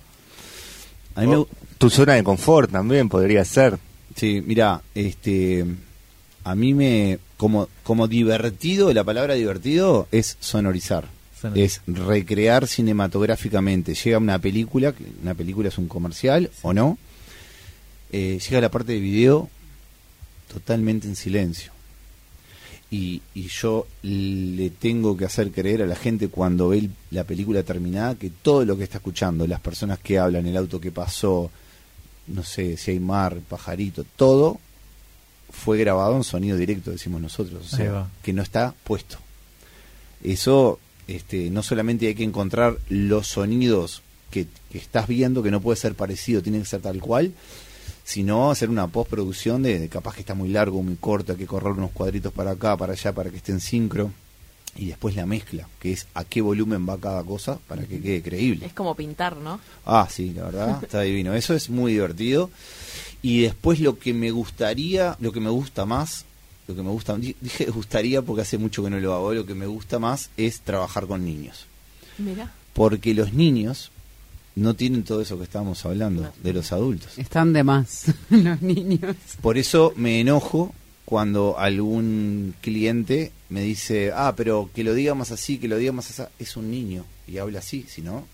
[1.14, 1.44] a mí me,
[1.78, 3.78] tu zona de confort también podría ser.
[4.14, 5.66] Sí, mira, este,
[6.46, 11.08] a mí me, como, como divertido, la palabra divertido es sonorizar,
[11.56, 13.94] es recrear cinematográficamente.
[13.94, 16.98] Llega una película, una película es un comercial o no,
[18.12, 19.50] eh, llega la parte de video
[20.46, 21.72] totalmente en silencio.
[22.92, 27.64] Y, y yo le tengo que hacer creer a la gente cuando ve la película
[27.64, 31.50] terminada que todo lo que está escuchando, las personas que hablan, el auto que pasó,
[32.28, 34.60] no sé si hay mar, pajarito, todo
[35.56, 39.18] fue grabado en sonido directo, decimos nosotros, o sea, que no está puesto.
[40.22, 45.60] Eso, este, no solamente hay que encontrar los sonidos que, que estás viendo, que no
[45.60, 47.32] puede ser parecido, tiene que ser tal cual,
[48.04, 51.46] sino hacer una postproducción de, de capaz que está muy largo, muy corto, hay que
[51.46, 54.12] correr unos cuadritos para acá, para allá, para que esté en sincro,
[54.78, 58.22] y después la mezcla, que es a qué volumen va cada cosa para que quede
[58.22, 58.66] creíble.
[58.66, 59.60] Es como pintar, ¿no?
[59.84, 61.34] Ah, sí, la verdad, está divino.
[61.34, 62.50] Eso es muy divertido.
[63.22, 66.24] Y después lo que me gustaría, lo que me gusta más,
[66.68, 69.46] lo que me gusta, di- dije gustaría porque hace mucho que no lo hago, lo
[69.46, 71.66] que me gusta más es trabajar con niños.
[72.18, 72.52] Mira.
[72.72, 73.90] Porque los niños
[74.54, 77.18] no tienen todo eso que estábamos hablando de los adultos.
[77.18, 79.16] Están de más los niños.
[79.40, 80.74] Por eso me enojo
[81.06, 85.92] cuando algún cliente me dice, ah, pero que lo diga más así, que lo diga
[85.92, 88.26] más así, es un niño y habla así, si no,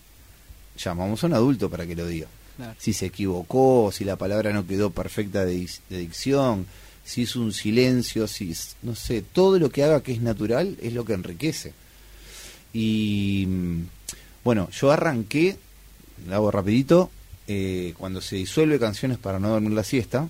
[0.76, 2.26] llamamos a un adulto para que lo diga.
[2.56, 2.74] Claro.
[2.78, 6.66] Si se equivocó, si la palabra no quedó perfecta de, dic- de dicción,
[7.04, 10.92] si es un silencio, si no sé, todo lo que haga que es natural es
[10.94, 11.74] lo que enriquece.
[12.72, 13.80] Y mm,
[14.44, 15.56] bueno, yo arranqué,
[16.26, 17.10] lo hago rapidito,
[17.48, 20.28] eh, cuando se disuelve canciones para no dormir la siesta,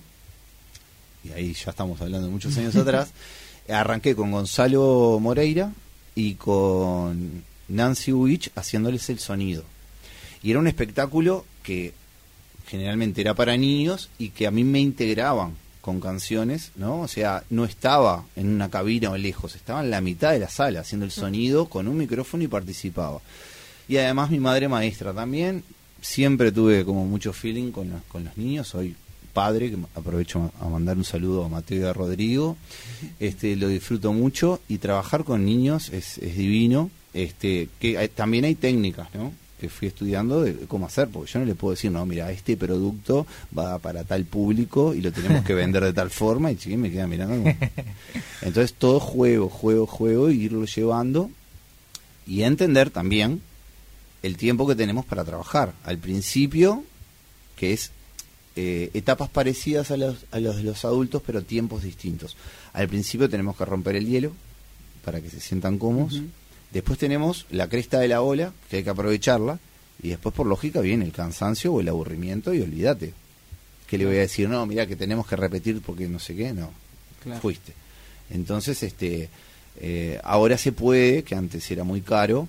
[1.23, 3.11] y ahí ya estamos hablando de muchos años atrás,
[3.69, 5.71] arranqué con Gonzalo Moreira
[6.15, 9.63] y con Nancy Witch haciéndoles el sonido.
[10.41, 11.93] Y era un espectáculo que
[12.67, 17.01] generalmente era para niños y que a mí me integraban con canciones, ¿no?
[17.01, 20.49] O sea, no estaba en una cabina o lejos, estaba en la mitad de la
[20.49, 23.19] sala haciendo el sonido con un micrófono y participaba.
[23.87, 25.63] Y además mi madre maestra también,
[26.01, 28.95] siempre tuve como mucho feeling con los, con los niños, soy
[29.33, 32.55] padre, que aprovecho a mandar un saludo a Mateo y a Rodrigo,
[33.19, 38.45] este, lo disfruto mucho y trabajar con niños es, es divino, este, que hay- también
[38.45, 39.33] hay técnicas, ¿no?
[39.59, 42.57] que fui estudiando de cómo hacer, porque yo no le puedo decir, no, mira, este
[42.57, 43.25] producto
[43.57, 46.91] va para tal público y lo tenemos que vender de tal forma, y chiquín me
[46.91, 47.35] queda mirando.
[47.37, 47.55] como-
[48.41, 51.29] Entonces todo juego, juego, juego, y irlo llevando
[52.27, 53.41] y entender también
[54.21, 55.73] el tiempo que tenemos para trabajar.
[55.85, 56.83] Al principio,
[57.55, 57.91] que es
[58.55, 62.35] eh, etapas parecidas a los, a los de los adultos, pero tiempos distintos.
[62.73, 64.31] Al principio tenemos que romper el hielo
[65.03, 66.21] para que se sientan cómodos.
[66.71, 69.59] Después tenemos la cresta de la ola, que hay que aprovecharla.
[70.01, 73.13] Y después, por lógica, viene el cansancio o el aburrimiento y olvídate.
[73.87, 74.49] ¿Qué le voy a decir?
[74.49, 76.51] No, mira, que tenemos que repetir porque no sé qué.
[76.53, 76.71] No,
[77.23, 77.39] Claro.
[77.41, 77.73] fuiste.
[78.31, 79.29] Entonces, este,
[79.79, 82.47] eh, ahora se puede, que antes era muy caro,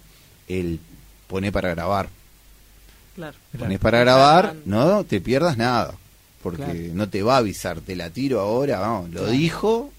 [0.49, 0.81] el
[1.29, 2.09] poner para grabar.
[3.15, 3.37] Claro.
[3.59, 5.95] Pones para grabar, no te pierdas nada,
[6.43, 6.79] porque Claro.
[6.95, 9.31] no te va a avisar, te la tiro ahora, vamos, lo Claro.
[9.33, 9.91] dijo,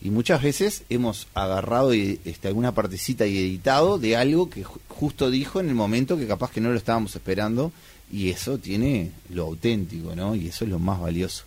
[0.00, 4.78] y muchas veces hemos agarrado y, este, alguna partecita y editado de algo que ju-
[4.88, 7.70] justo dijo en el momento que capaz que no lo estábamos esperando,
[8.12, 10.34] y eso tiene lo auténtico, ¿no?
[10.34, 11.44] Y eso es lo más valioso.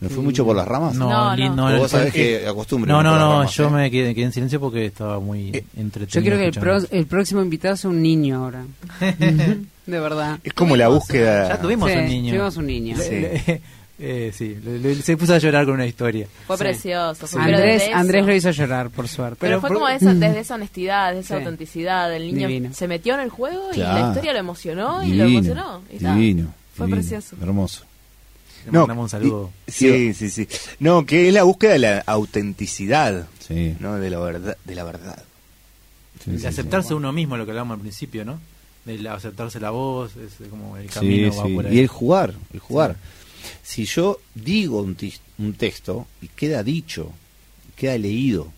[0.00, 0.94] ¿Me fui mucho por las ramas?
[0.94, 1.70] No, No, no.
[1.70, 2.92] no, vos sabés que acostumbro.
[2.92, 3.70] no, no, no, ramas, yo ¿eh?
[3.70, 6.20] me quedé, quedé en silencio porque estaba muy Eh, entretenido.
[6.20, 8.64] Yo creo que el, pro- el próximo invitado es un niño ahora.
[9.86, 10.38] de verdad.
[10.44, 11.48] Es como la búsqueda.
[11.48, 12.30] Ya tuvimos Sí, un niño.
[12.32, 12.96] tuvimos un niño.
[12.98, 13.10] Sí.
[13.10, 13.62] le-
[13.98, 16.26] eh, sí, le- le- se puso a llorar con una historia.
[16.46, 16.62] Fue Sí.
[16.64, 17.26] precioso.
[17.26, 19.38] Fue, Andrés, Andrés lo hizo llorar, por suerte.
[19.40, 22.12] Pero, Pero fue por- como esa, desde esa honestidad, desde esa autenticidad.
[22.14, 22.70] El niño Divino.
[22.74, 24.00] se metió en el juego y Claro.
[24.02, 25.80] la historia lo emocionó y lo emocionó.
[25.90, 27.36] y divino, Fue divino, precioso.
[27.40, 27.84] Hermoso.
[28.66, 29.50] Le No, mandamos un saludo.
[29.66, 30.48] y- sí, sí, sí.
[30.80, 33.74] No, que es la búsqueda de la autenticidad, Sí.
[33.80, 33.96] ¿no?
[33.96, 34.56] De la verdad.
[34.64, 35.22] De la verdad.
[36.24, 36.46] sí, de sí, sí.
[36.48, 38.40] aceptarse uno mismo, lo que hablábamos al principio, ¿no?
[38.84, 41.54] De la- aceptarse la voz, es como el Sí, camino va sí.
[41.54, 41.76] por ahí.
[41.76, 42.96] Y el jugar, el jugar.
[43.62, 44.96] Si yo digo un,
[45.38, 47.12] un texto y queda dicho,
[47.76, 48.50] queda leído,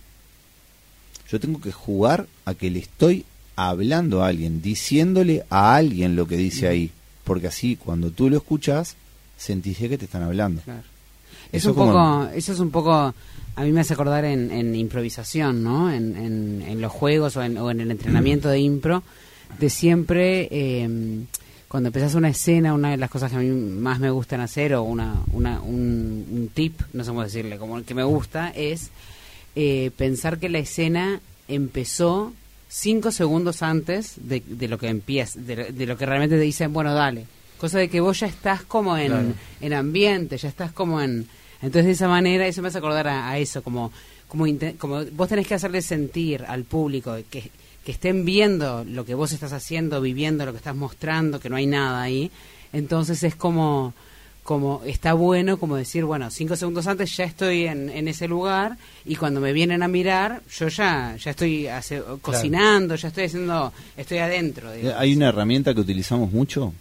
[1.31, 3.25] yo tengo que jugar a que le estoy
[3.57, 6.91] hablando a alguien, diciéndole a alguien lo que dice ahí,
[7.25, 8.97] porque así cuando tú lo escuchas,
[9.39, 10.61] sentís que te están hablando.
[10.63, 10.83] Claro.
[11.53, 14.51] Es Eso un como- poco, eso es un poco, a mí me hace acordar en,
[14.51, 15.91] en improvisación, ¿no?
[15.91, 19.03] En, en, en los juegos o en, o en el entrenamiento de impro,
[19.59, 20.89] de siempre, eh,
[21.69, 24.75] cuando empezás una escena, una de las cosas que a mí más me gustan hacer,
[24.75, 28.51] o una, una, un, un tip, no sé cómo decirle, como el que me gusta,
[28.51, 28.91] es
[29.57, 32.33] eh, pensar que la escena empezó
[32.69, 36.73] cinco segundos antes de, de lo que empieza, de, de lo que realmente te dicen,
[36.75, 37.25] bueno, dale.
[37.59, 39.29] Cosa de que vos ya estás como en, Claro.
[39.61, 41.27] en ambiente, ya estás como en...
[41.61, 43.91] Entonces de esa manera, eso me hace acordar a, a eso, como,
[44.29, 44.47] como,
[44.79, 47.51] como vos tenés que hacerle sentir al público que,
[47.85, 51.57] que estén viendo lo que vos estás haciendo, viviendo lo que estás mostrando, que no
[51.57, 52.31] hay nada ahí.
[52.73, 53.93] Entonces es como,
[54.45, 58.77] como está bueno como decir, bueno, cinco segundos antes ya estoy en, en ese lugar
[59.05, 63.73] y cuando me vienen a mirar, yo ya, ya estoy hace- cocinando, ya estoy haciendo,
[63.97, 64.73] estoy adentro.
[64.73, 65.01] Eh, digamos.
[65.01, 66.73] Hay una herramienta que utilizamos mucho.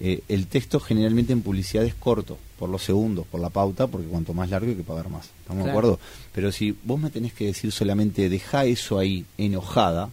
[0.00, 4.06] Eh, el texto generalmente en publicidad es corto, por los segundos, por la pauta, porque
[4.06, 5.30] cuanto más largo hay que pagar más.
[5.40, 5.98] ¿Estamos de acuerdo?
[6.32, 10.10] Pero si vos me tenés que decir solamente, deja eso ahí enojada,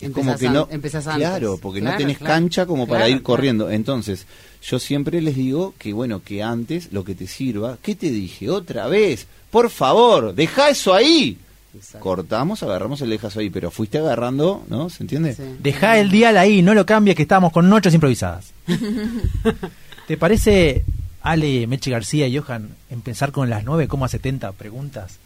[0.00, 0.68] es como que no.
[0.70, 1.26] empezás antes.
[1.26, 2.34] claro, porque no tenés claro.
[2.34, 3.70] cancha como para ir corriendo.
[3.70, 4.26] Entonces,
[4.62, 8.50] yo siempre les digo que, bueno, que antes lo que te sirva, ¿qué te dije?
[8.50, 11.38] Otra vez, por favor, deja eso ahí.
[11.74, 12.00] Exacto.
[12.00, 14.88] Cortamos, agarramos el dejas ahí, pero fuiste agarrando, ¿no?
[14.90, 15.34] ¿Se entiende?
[15.34, 15.42] Sí.
[15.60, 18.52] Deja el dial ahí, no lo cambies, que estamos con noches improvisadas.
[20.06, 20.84] ¿Te parece,
[21.22, 25.18] Ale, Meche García y Johan, empezar con las 9,70 preguntas?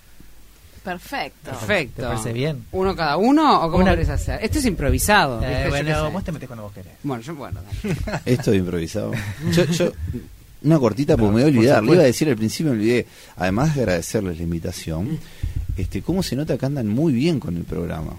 [0.84, 1.50] Perfecto.
[1.50, 2.02] Perfecto.
[2.02, 2.64] ¿Te parece bien?
[2.72, 4.42] ¿Uno cada uno o cómo Una- querés hacer?
[4.42, 5.42] Esto es improvisado.
[5.44, 6.92] Eh, bueno, vos te metes cuando vos querés.
[7.02, 7.96] Bueno, yo, bueno, dale.
[8.24, 9.12] Esto de improvisado.
[9.52, 9.92] Yo, yo,
[10.62, 11.82] una cortita porque No, me voy a olvidar.
[11.84, 13.06] Le iba a decir al principio, me olvidé.
[13.37, 15.18] Además de agradecerles la invitación,
[15.78, 18.12] este, cómo se nota que andan muy bien con el programa.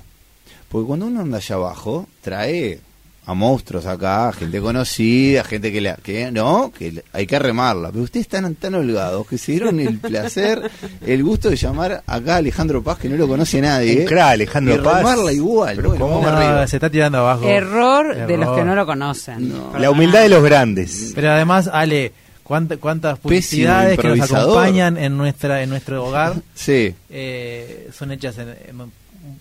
[0.70, 2.80] Porque cuando uno anda allá abajo, trae
[3.26, 7.92] a monstruos acá, gente conocida, gente que, la, que no, que hay que remarla.
[7.92, 10.72] Pero ustedes están tan holgados que se dieron el placer,
[11.06, 14.00] el gusto de llamar acá a Alejandro Paz, que no lo conoce nadie.
[14.02, 14.98] Un crack, Alejandro y Paz.
[14.98, 15.76] remarla igual.
[15.76, 16.22] Pero Bueno, ¿cómo?
[16.22, 16.68] No, arriba.
[16.68, 17.46] se está tirando abajo.
[17.48, 19.50] Error, de los que no lo conocen.
[19.50, 19.78] No.
[19.78, 21.12] La humildad de los grandes.
[21.14, 22.14] Pero además, Ale,
[22.50, 26.94] ¿cuánta- ¿cuántas publicidades que nos acompañan en nuestra en nuestro hogar Sí.
[27.10, 28.92] eh, son hechas en, en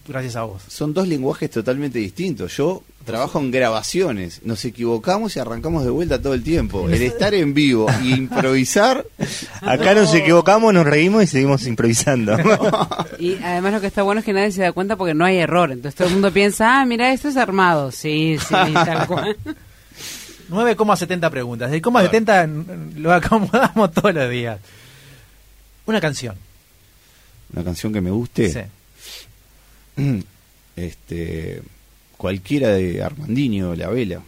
[0.07, 0.63] gracias a vos.
[0.69, 2.57] Son dos lenguajes totalmente distintos.
[2.57, 6.89] Yo trabajo en grabaciones, nos equivocamos y arrancamos de vuelta todo el tiempo.
[6.89, 9.05] El estar en vivo y improvisar,
[9.63, 12.37] Acá nos equivocamos, nos reímos y seguimos improvisando.
[13.19, 15.39] Y además lo que está bueno es que nadie se da cuenta porque no hay
[15.39, 15.73] error.
[15.73, 17.91] Entonces todo el mundo piensa, ah, mira, esto es armado.
[17.91, 19.37] Sí, sí, tal cual.
[20.51, 21.73] 9,70 preguntas.
[21.73, 22.47] El 70
[22.97, 24.59] lo acomodamos todos los días.
[25.87, 26.37] Una canción.
[27.53, 28.69] una canción que me guste,
[29.97, 30.03] Sí.
[30.77, 31.63] este,
[32.17, 34.23] cualquiera de Armandinho, La Vela.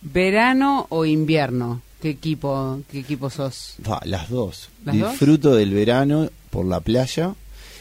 [0.00, 1.82] ¿Verano o invierno?
[2.00, 3.76] ¿Qué equipo, qué equipo sos?
[3.88, 4.68] Va, las dos.
[4.84, 5.10] ¿Las dos?
[5.12, 7.34] Disfruto del verano por la playa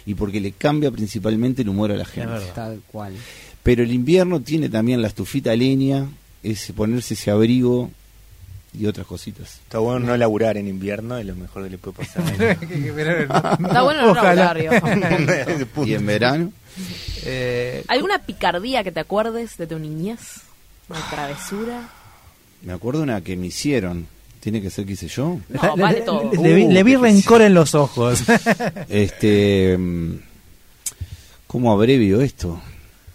[0.05, 2.39] y porque le cambia principalmente el humor a la gente.
[2.55, 3.13] Tal cual.
[3.63, 6.07] Pero el invierno tiene también la estufita leña,
[6.43, 7.89] ese ponerse ese abrigo
[8.77, 9.59] y otras cositas.
[9.63, 12.23] Está bueno no laburar en invierno, es lo mejor que le puede pasar.
[13.63, 14.57] Está bueno no laburar.
[15.85, 16.51] Y en verano,
[17.25, 20.19] Eh, ¿Alguna picardía que te acuerdes de tu niñez?
[20.89, 21.89] ¿Una travesura?
[22.63, 24.07] me acuerdo una que me hicieron.
[24.39, 25.39] ¿Tiene que ser que hice yo?
[25.49, 26.29] No, vale todo.
[26.33, 28.23] Le, le vi, Uh, le vi rencor en los ojos.
[28.89, 30.15] Este, mm,
[31.47, 32.61] ¿cómo abrevio esto?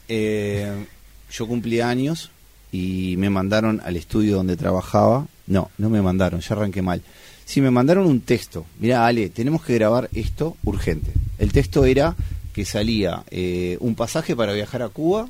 [0.08, 0.86] Eh,
[1.30, 2.30] yo cumplí años
[2.72, 5.26] y me mandaron al estudio donde trabajaba.
[5.46, 7.02] No, no me mandaron, ya arranqué mal.
[7.44, 8.66] Sí, me mandaron un texto.
[8.78, 11.12] Mira, Ale, tenemos que grabar esto urgente.
[11.38, 12.14] El texto era
[12.52, 15.28] que salía eh, un pasaje para viajar a Cuba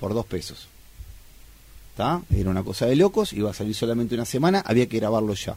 [0.00, 0.68] por dos pesos.
[2.34, 5.56] Era una cosa de locos, iba a salir solamente una semana, había que grabarlo ya.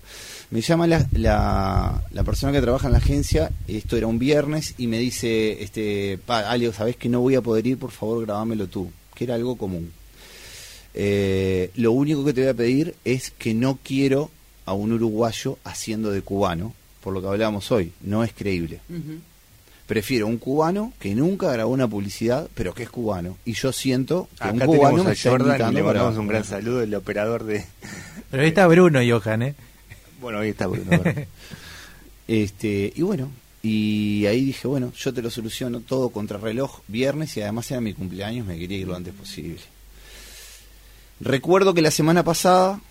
[0.52, 4.76] Me llama la, la, la persona que trabaja en la agencia, esto era un viernes,
[4.78, 7.78] y me dice, este, pa, Ale, ¿sabés que no voy a poder ir?
[7.78, 9.91] Por favor, grabámelo tú, que era algo común.
[10.93, 14.30] Eh, lo único que te voy a pedir es que no quiero
[14.65, 18.82] a un uruguayo haciendo de cubano, por lo que hablábamos hoy, no es creíble.
[19.88, 23.38] Prefiero un cubano que nunca grabó una publicidad, pero que es cubano.
[23.45, 26.82] Y yo siento que un cubano me está Jordan le para- mandamos un gran saludo,
[26.82, 27.65] el operador de...
[28.32, 29.56] Pero ahí está Bruno y Johan, ¿eh?
[30.19, 30.89] Bueno, ahí está Bruno.
[32.28, 33.30] Este, y bueno,
[33.62, 37.82] y ahí dije, bueno, yo te lo soluciono todo contra reloj viernes y además era
[37.82, 39.60] mi cumpleaños, me quería ir lo antes posible.
[41.19, 42.82] Recuerdo que la semana pasada,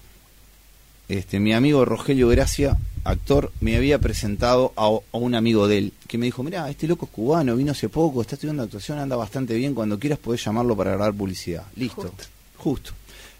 [1.08, 5.92] este, mi amigo Rogelio Gracia, actor, me había presentado a, a un amigo de él,
[6.08, 9.16] que me dijo, mira, este loco es cubano, vino hace poco, está estudiando actuación, anda
[9.16, 11.64] bastante bien, cuando quieras podés llamarlo para grabar publicidad.
[11.76, 12.24] Listo, Justo.
[12.56, 12.90] justo.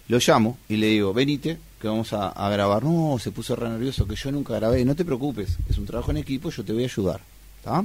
[0.07, 2.83] Lo llamo y le digo, venite, que vamos a, a grabar.
[2.83, 4.85] No, se puso re nervioso, que yo nunca grabé.
[4.85, 7.21] No te preocupes, es un trabajo en equipo, yo te voy a ayudar.
[7.63, 7.83] ¿tá?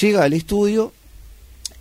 [0.00, 0.92] Llega al estudio,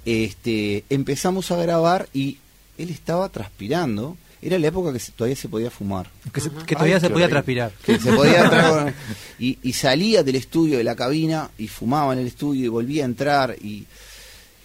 [0.05, 2.37] este, empezamos a grabar y
[2.77, 4.15] él estaba transpirando.
[4.45, 6.09] Era la época que se- todavía se podía fumar.
[6.31, 7.71] Que, se- que todavía Ay, se podía transpirar.
[7.83, 8.93] Que se podía tra-
[9.39, 13.03] y, y salía del estudio, de la cabina, y fumaba en el estudio y volvía
[13.03, 13.55] a entrar.
[13.61, 13.85] Y,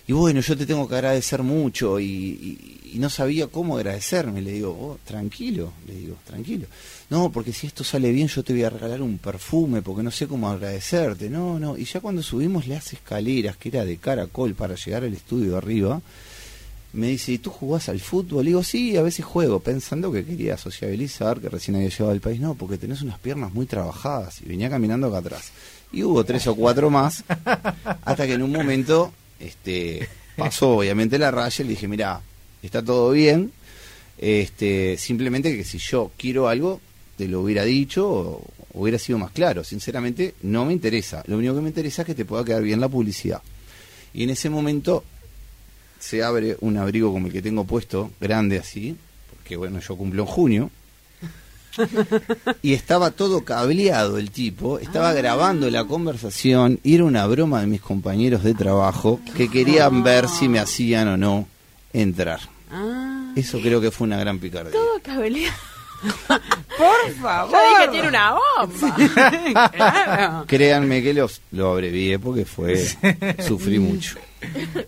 [0.06, 1.98] y bueno, yo te tengo que agradecer mucho.
[1.98, 4.42] Y, y- y no sabía cómo agradecerme.
[4.42, 6.66] Le digo, oh, tranquilo, le digo, tranquilo.
[7.08, 10.10] No, porque si esto sale bien, yo te voy a regalar un perfume, porque no
[10.10, 11.30] sé cómo agradecerte.
[11.30, 11.76] No, no.
[11.78, 15.56] Y ya cuando subimos las escaleras, que era de caracol para llegar al estudio de
[15.58, 16.00] arriba,
[16.92, 18.44] me dice, ¿y tú jugás al fútbol?
[18.44, 22.20] Le digo, sí, a veces juego, pensando que quería sociabilizar, que recién había llegado al
[22.20, 22.40] país.
[22.40, 24.40] No, porque tenés unas piernas muy trabajadas.
[24.42, 25.52] Y venía caminando acá atrás.
[25.92, 27.24] Y hubo tres o cuatro más,
[28.04, 32.20] hasta que en un momento este, pasó obviamente la raya y le dije, mira,
[32.62, 33.52] está todo bien,
[34.18, 36.80] este, simplemente que si yo quiero algo,
[37.16, 39.64] te lo hubiera dicho o hubiera sido más claro.
[39.64, 41.22] Sinceramente, no me interesa.
[41.26, 43.42] Lo único que me interesa es que te pueda quedar bien la publicidad.
[44.12, 45.04] Y en ese momento
[46.00, 48.96] se abre un abrigo como el que tengo puesto, grande así,
[49.36, 50.70] porque bueno, yo cumplo en junio.
[52.62, 57.68] y estaba todo cableado el tipo, estaba grabando la conversación y era una broma de
[57.68, 61.46] mis compañeros de trabajo que querían ver si me hacían o no
[61.92, 62.40] entrar.
[62.72, 64.72] Ah, Eso creo que fue una gran picardía.
[64.72, 65.54] Todo cabeleado.
[66.78, 67.52] Por favor.
[67.52, 69.70] Ya dije que tiene una bomba.
[69.72, 70.44] Claro.
[70.46, 72.76] Créanme que los, lo abrevié porque fue
[73.46, 74.16] sufrí mucho.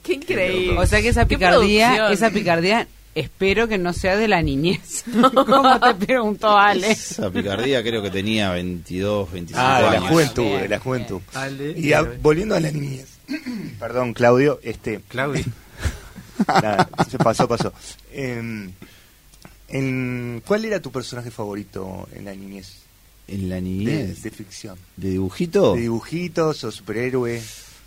[0.03, 0.79] Qué increíble.
[0.79, 5.05] O sea que esa picardía, esa picardía, espero que no sea de la niñez.
[5.35, 6.93] Como te preguntó Ale.
[6.93, 10.09] Esa picardía creo que tenía 22, 25 Ah, de la años.
[10.09, 11.21] juventud, Bien, de la juventud.
[11.35, 13.09] Ale, Y a- volviendo a la niñez.
[13.79, 15.45] Perdón, Claudio, este, Claudio.
[16.49, 17.73] nada, se pasó, pasó.
[18.13, 18.71] Eh,
[19.73, 22.75] en- ¿Cuál era tu personaje favorito en la niñez?
[23.29, 24.77] En la De, niñez, de ficción.
[24.97, 27.43] de dibujito, ¿De dibujitos o superhéroe?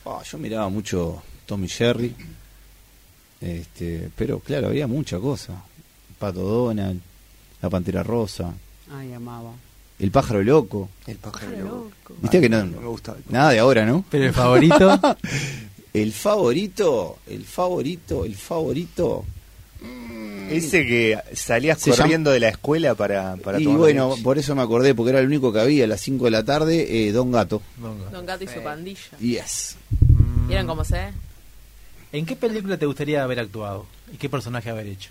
[0.05, 2.15] Ah, yo miraba mucho Tommy Jerry,
[3.41, 5.61] este, pero claro, había mucha cosa.
[6.17, 7.01] Pato Donald,
[7.61, 8.53] la Pantera Rosa,
[8.91, 9.51] Ay, amaba.
[9.99, 10.89] el pájaro loco.
[11.05, 11.91] El pájaro Pájaro loco.
[12.09, 12.21] loco.
[12.21, 13.17] Viste que no, No me gustaba.
[13.29, 14.05] nada de ahora, ¿no?
[14.09, 14.99] Pero el favorito,
[15.93, 19.25] El favorito, el favorito, el favorito.
[20.49, 24.21] Ese que salías Se corriendo de la escuela para, para y tomar bueno, leche.
[24.23, 26.43] por eso me acordé, porque era el único que había a las 5 de la
[26.43, 27.61] tarde, eh, Don Gato.
[28.11, 29.17] Don Gato y su pandilla.
[29.19, 29.75] Yes.
[30.07, 30.47] Mm.
[30.47, 31.13] ¿Vieron cómo se ve?
[32.11, 33.87] ¿En qué película te gustaría haber actuado?
[34.13, 35.09] ¿Y qué personaje haber hecho?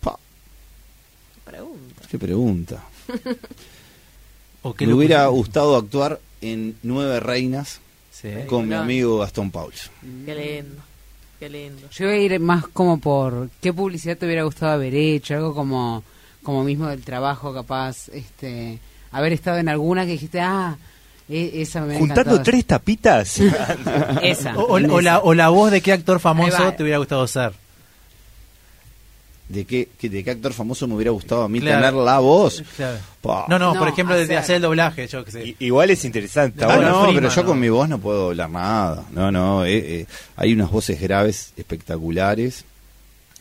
[0.00, 0.18] Pa,
[1.44, 2.02] Pregunta.
[2.10, 2.84] qué pregunta.
[4.62, 7.80] ¿O qué Me hubiera gustado actuar en Nueve Reinas
[8.22, 8.30] Sí.
[8.48, 9.90] con mi amigo Gastón Pauls.
[10.24, 10.80] Qué lindo.
[11.40, 11.88] Qué lindo.
[11.90, 15.54] Yo voy a ir más como por qué publicidad te hubiera gustado haber hecho, algo
[15.54, 16.04] como,
[16.44, 18.78] como mismo del trabajo, capaz, este,
[19.10, 20.76] haber estado en alguna que dijiste, ah,
[21.28, 22.42] e- esa me Juntando encantado".
[22.44, 23.40] tres tapitas.
[24.22, 24.56] Esa.
[24.56, 27.26] O, o- en o la, o la voz de qué actor famoso te hubiera gustado
[27.26, 27.52] ser.
[29.52, 31.76] ¿De qué, ¿De qué actor famoso me hubiera gustado a mí Claro.
[31.86, 32.62] tener la voz?
[32.76, 32.98] Claro.
[33.48, 34.38] No, no, No, por ejemplo, de, de hacer.
[34.38, 35.46] hacer el doblaje, yo que sé.
[35.48, 36.64] I- Igual es interesante.
[36.64, 37.46] Ah, no, pero yo ¿no?
[37.48, 39.04] con mi voz no puedo hablar nada.
[39.12, 42.64] No, no, eh, eh, hay unas voces graves espectaculares,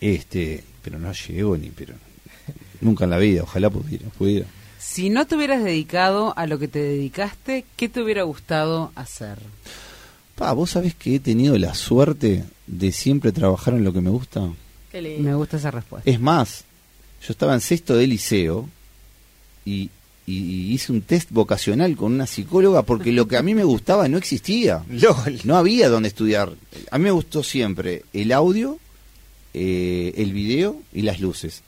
[0.02, 1.94] este, pero no llego ni, pero
[2.82, 3.44] nunca en la vida.
[3.44, 4.46] Ojalá pudiera, pudiera.
[4.80, 9.38] Si no te hubieras dedicado a lo que te dedicaste, ¿qué te hubiera gustado hacer?
[10.36, 14.10] Pa, vos sabés que he tenido la suerte de siempre trabajar en lo que me
[14.10, 14.42] gusta.
[14.92, 15.30] Qué lindo.
[15.30, 16.10] Me gusta esa respuesta.
[16.10, 16.66] Es más,
[17.26, 18.68] yo estaba en sexto de liceo
[19.66, 19.90] y,
[20.26, 24.08] y hice un test vocacional con una psicóloga porque lo que a mí me gustaba
[24.08, 24.84] no existía.
[24.90, 25.40] LOL.
[25.44, 26.54] No había donde estudiar.
[26.90, 28.80] A mí me gustó siempre el audio,
[29.54, 31.64] eh, el video y las luces.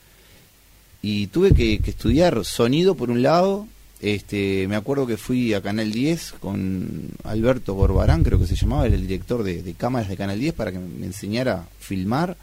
[1.02, 3.68] Y tuve que, que estudiar sonido por un lado.
[4.02, 8.86] Este, me acuerdo que fui a Canal 10 con Alberto Borbarán, creo que se llamaba,
[8.86, 12.36] era el director de, de cámaras de Canal 10, para que me enseñara a filmar.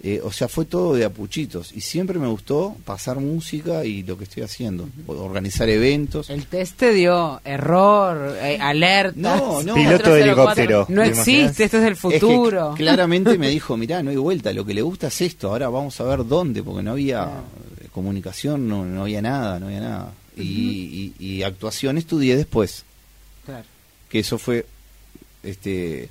[0.00, 1.72] Eh, o sea, fue todo de apuchitos.
[1.74, 4.88] Y siempre me gustó pasar música y lo que estoy haciendo.
[5.08, 6.30] Organizar eventos.
[6.30, 9.12] El test te dio error, eh, alerta.
[9.16, 9.74] No, no.
[9.74, 10.62] Piloto de 404.
[10.62, 10.86] helicóptero.
[10.88, 12.74] No ¿te existe, esto es que futuro.
[12.76, 16.00] claramente me dijo, mirá, no hay vuelta, lo que le gusta es esto, ahora vamos
[16.00, 17.24] a ver dónde, porque no había
[17.80, 20.12] eh, comunicación, no, no había nada, no había nada.
[20.36, 22.84] y, y- y actuación estudié después,
[23.44, 23.64] Claro.
[24.08, 24.64] que eso fue
[25.42, 26.08] este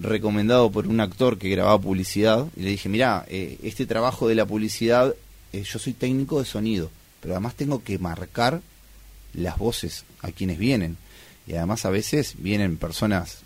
[0.00, 4.34] recomendado por un actor que grababa publicidad, y le dije, mirá, eh, este trabajo de
[4.34, 5.14] la publicidad,
[5.52, 6.90] eh, yo soy técnico de sonido,
[7.20, 8.60] pero además tengo que marcar
[9.34, 10.96] las voces a quienes vienen.
[11.46, 13.38] Y además a veces vienen personas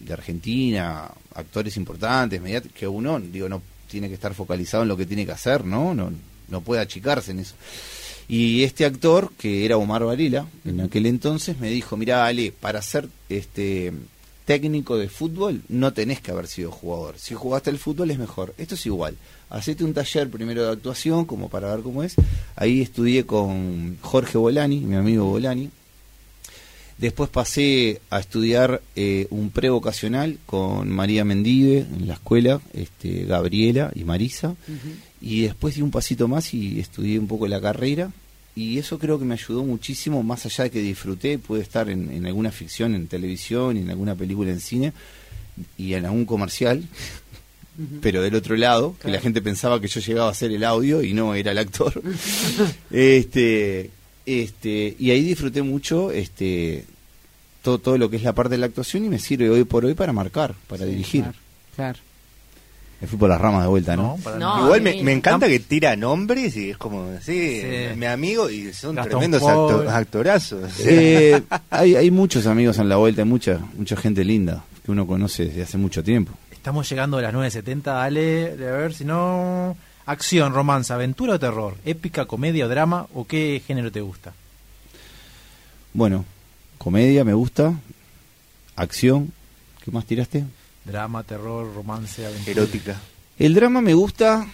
[0.00, 2.40] de Argentina, actores importantes,
[2.74, 5.94] que uno, digo, no tiene que estar focalizado en lo que tiene que hacer, ¿no?
[5.94, 6.12] No,
[6.48, 7.54] no puede achicarse en eso.
[8.28, 12.82] Y este actor, que era Omar Varela, en aquel entonces, me dijo, mira, Ale, para
[12.82, 13.92] ser este
[14.48, 17.18] técnico de fútbol no tenés que haber sido jugador.
[17.18, 18.54] Si jugaste al fútbol es mejor.
[18.56, 19.14] Esto es igual.
[19.50, 22.14] Hacete un taller primero de actuación, como para ver cómo es.
[22.56, 25.68] Ahí estudié con Jorge Bolani, mi amigo Bolani,
[26.96, 33.92] Después pasé a estudiar eh, un prevocacional con María Mendive en la escuela, este, Gabriela
[33.94, 34.56] y Marisa.
[35.20, 38.10] Y después di un pasito más y estudié un poco la carrera.
[38.58, 42.10] Y eso creo que me ayudó muchísimo, más allá de que disfruté, pude estar en,
[42.10, 44.92] en alguna ficción, en televisión, en alguna película en cine
[45.76, 46.82] y en algún comercial.
[48.00, 51.04] Pero del otro lado, que la gente pensaba que yo llegaba a ser el audio
[51.04, 52.02] y no era el actor.
[52.90, 53.92] este,
[54.26, 56.84] este, y ahí disfruté mucho este,
[57.62, 59.84] todo, todo lo que es la parte de la actuación y me sirve hoy por
[59.84, 61.22] hoy para marcar, para dirigir.
[61.22, 61.38] Claro,
[61.76, 61.98] claro.
[63.00, 64.16] Me fui por las ramas de vuelta, ¿no?
[64.16, 64.64] No, para No, nada.
[64.66, 67.96] Igual me, encanta que tira nombres y es como, sí, Sí.
[67.96, 70.72] mi amigo, y son Gastón tremendos acto- actorazos.
[70.80, 71.40] Eh,
[71.70, 75.44] hay, hay muchos amigos en la vuelta, hay mucha, mucha gente linda que uno conoce
[75.44, 76.32] desde hace mucho tiempo.
[76.50, 79.76] Estamos llegando a las 9.70, dale, a ver si no...
[80.06, 84.32] Acción, romance, aventura o terror, épica, comedia o drama, o qué género te gusta.
[85.92, 86.24] Bueno,
[86.78, 87.74] comedia me gusta,
[88.74, 89.32] acción,
[89.84, 90.44] ¿qué más tiraste?
[90.88, 92.50] Drama, terror, romance, aventura.
[92.52, 93.00] Erótica.
[93.38, 94.46] El drama me gusta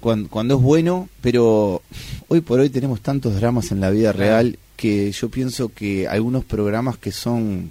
[0.00, 1.82] cuando, cuando es bueno, pero
[2.28, 6.44] hoy por hoy tenemos tantos dramas en la vida real que yo pienso que algunos
[6.44, 7.70] programas que son,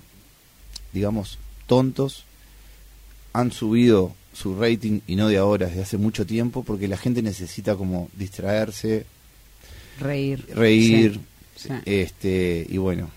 [0.94, 2.24] digamos, tontos,
[3.34, 7.22] han subido su rating y no de ahora, desde hace mucho tiempo, porque la gente
[7.22, 9.06] necesita como distraerse,
[10.00, 10.46] Reír.
[10.54, 11.20] reír,
[11.56, 11.74] Sí, sí.
[11.86, 13.10] este y bueno,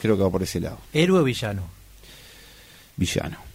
[0.00, 0.78] creo que va por ese lado.
[0.92, 1.62] Héroe o villano.
[2.96, 3.47] Villano.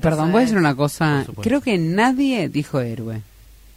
[0.00, 1.26] Perdón, voy a decir una cosa.
[1.40, 3.22] Creo que nadie dijo héroe.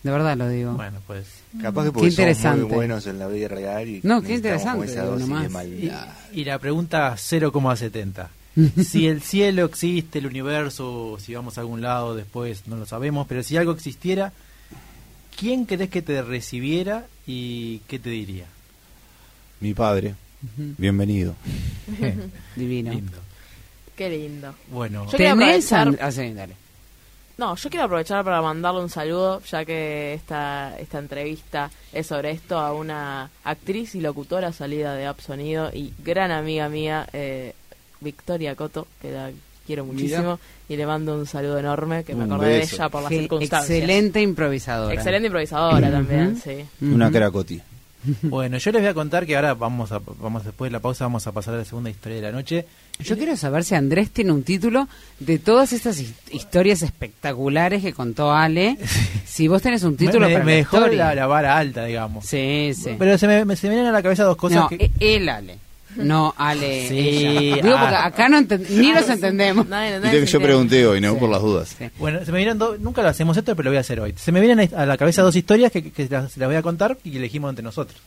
[0.04, 0.74] De verdad lo digo.
[0.74, 1.26] Bueno, pues...
[1.62, 2.66] Capaz que Qué porque somos interesante.
[2.66, 5.48] muy buenos en la vida real y No, qué interesante, esa digo, dosis de nomás.
[5.48, 6.08] Y, maldad.
[6.34, 8.28] y la pregunta 0,70.
[8.84, 13.28] si el cielo existe, el universo, si vamos a algún lado después, no lo sabemos,
[13.28, 14.34] pero si algo existiera,
[15.40, 18.46] ¿quién crees que te recibiera y qué te diría?
[19.62, 20.16] Mi padre,
[20.78, 21.36] Bienvenido.
[22.56, 22.92] Divino.
[22.92, 23.18] Lindo.
[24.04, 24.54] Qué lindo.
[24.68, 25.72] Bueno, Yo ¿Tenés?
[25.72, 26.56] aprovechar- And- ah, sí, dale.
[27.38, 32.32] No, yo quiero aprovechar para mandarle un saludo, ya que esta, esta entrevista es sobre
[32.32, 37.54] esto, a una actriz y locutora salida de App Sonido y gran amiga mía, eh,
[38.02, 39.32] Victoria Coto, que la
[39.66, 40.38] quiero muchísimo,
[40.70, 43.70] y le mando un saludo enorme, que me acordé de ella por las Qué circunstancias.
[43.72, 44.94] excelente improvisadora.
[44.94, 46.66] Excelente improvisadora también, sí.
[46.82, 47.14] Una Ujú.
[48.24, 51.06] bueno, yo les voy a contar que ahora vamos a, vamos después de la pausa
[51.06, 52.66] vamos a pasar a la segunda historia de la noche.
[53.00, 54.88] Yo quiero saber si Andrés tiene un título
[55.20, 58.78] de todas estas his- historias espectaculares que contó Ale.
[59.26, 61.86] Si vos tenés un título me, me- para me la dejó la, la vara alta,
[61.86, 62.24] digamos.
[62.26, 62.96] Sí, sí.
[63.00, 64.76] Pero se me, me- se me vienen a la cabeza dos cosas no, que...
[65.00, 65.58] e- él Ale.
[65.96, 66.88] No, Ale.
[66.88, 67.56] Sí, ella.
[67.56, 68.06] Digo, porque ah.
[68.06, 69.68] acá no ni nos entendemos.
[69.68, 71.14] Nadie- nadie Viste que se yo pregunté hoy, ¿no?
[71.14, 71.20] Sí.
[71.20, 71.76] Por las dudas.
[71.78, 71.86] Sí.
[72.00, 74.14] Bueno, se me vienen dos, nunca lo hacemos esto, pero lo voy a hacer hoy.
[74.18, 76.98] Se me vienen a la cabeza dos historias que, que las, las voy a contar
[77.04, 78.00] y que elegimos entre nosotros.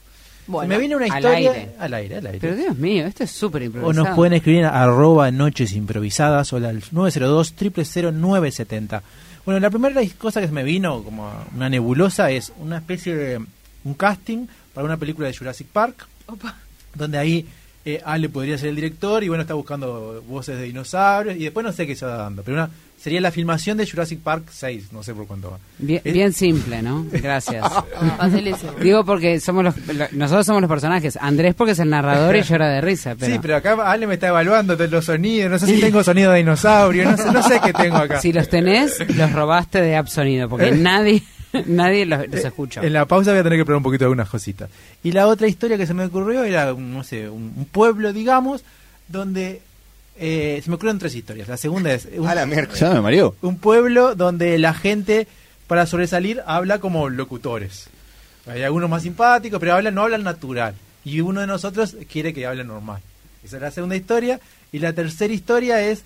[0.47, 1.69] Bueno, se me viene una al historia aire.
[1.79, 2.39] al aire, al aire.
[2.41, 4.05] Pero Dios mío, esto es súper o improvisado.
[4.07, 7.55] nos pueden escribir a arroba noches improvisadas o al 902
[8.15, 9.03] 970
[9.45, 13.41] Bueno, la primera cosa que se me vino como una nebulosa es una especie de
[13.85, 16.57] un casting para una película de Jurassic Park, Opa.
[16.95, 17.47] donde ahí
[17.87, 21.65] eh, Ale podría ser el director y bueno, está buscando voces de dinosaurios y después
[21.65, 22.69] no sé qué se va dando, pero una,
[23.01, 25.59] sería la filmación de Jurassic Park 6, no sé por cuánto va.
[25.79, 27.07] Bien, Es- bien simple, ¿no?
[27.13, 27.65] Gracias.
[28.83, 31.17] Digo porque somos los, lo- nosotros somos los personajes.
[31.21, 33.15] Andrés porque es el narrador y llora de risa.
[33.19, 36.33] Pero Sí, pero acá Ale me está evaluando los sonidos, no sé si tengo sonido
[36.33, 38.21] de dinosaurio, no sé, no sé qué tengo acá.
[38.21, 41.23] si los tenés, los robaste de App Sonido porque nadie,
[41.67, 42.83] nadie los, los escucha.
[42.85, 44.69] En la pausa voy a tener que probar un poquito de algunas cositas.
[45.03, 48.13] Y la otra historia que se me ocurrió era, un- no sé, un, un pueblo,
[48.13, 48.63] digamos,
[49.09, 49.63] donde
[50.19, 51.49] eh, se me ocurrieron tres historias.
[51.49, 52.81] La segunda es un, A la miércoles.
[52.81, 53.35] Ya me mareó.
[53.43, 55.27] un pueblo donde la gente,
[55.67, 57.89] para sobresalir, habla como locutores.
[58.47, 60.75] Hay algunos más simpáticos, pero hablan, no hablan natural.
[61.05, 63.01] Y uno de nosotros quiere que hable normal.
[63.45, 64.41] Esa es la segunda historia.
[64.73, 66.03] Y la tercera historia es,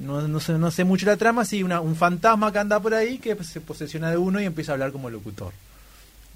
[0.00, 2.94] no, no, sé, no sé mucho la trama, sí, una, un fantasma que anda por
[2.94, 5.52] ahí que se posesiona de uno y empieza a hablar como locutor.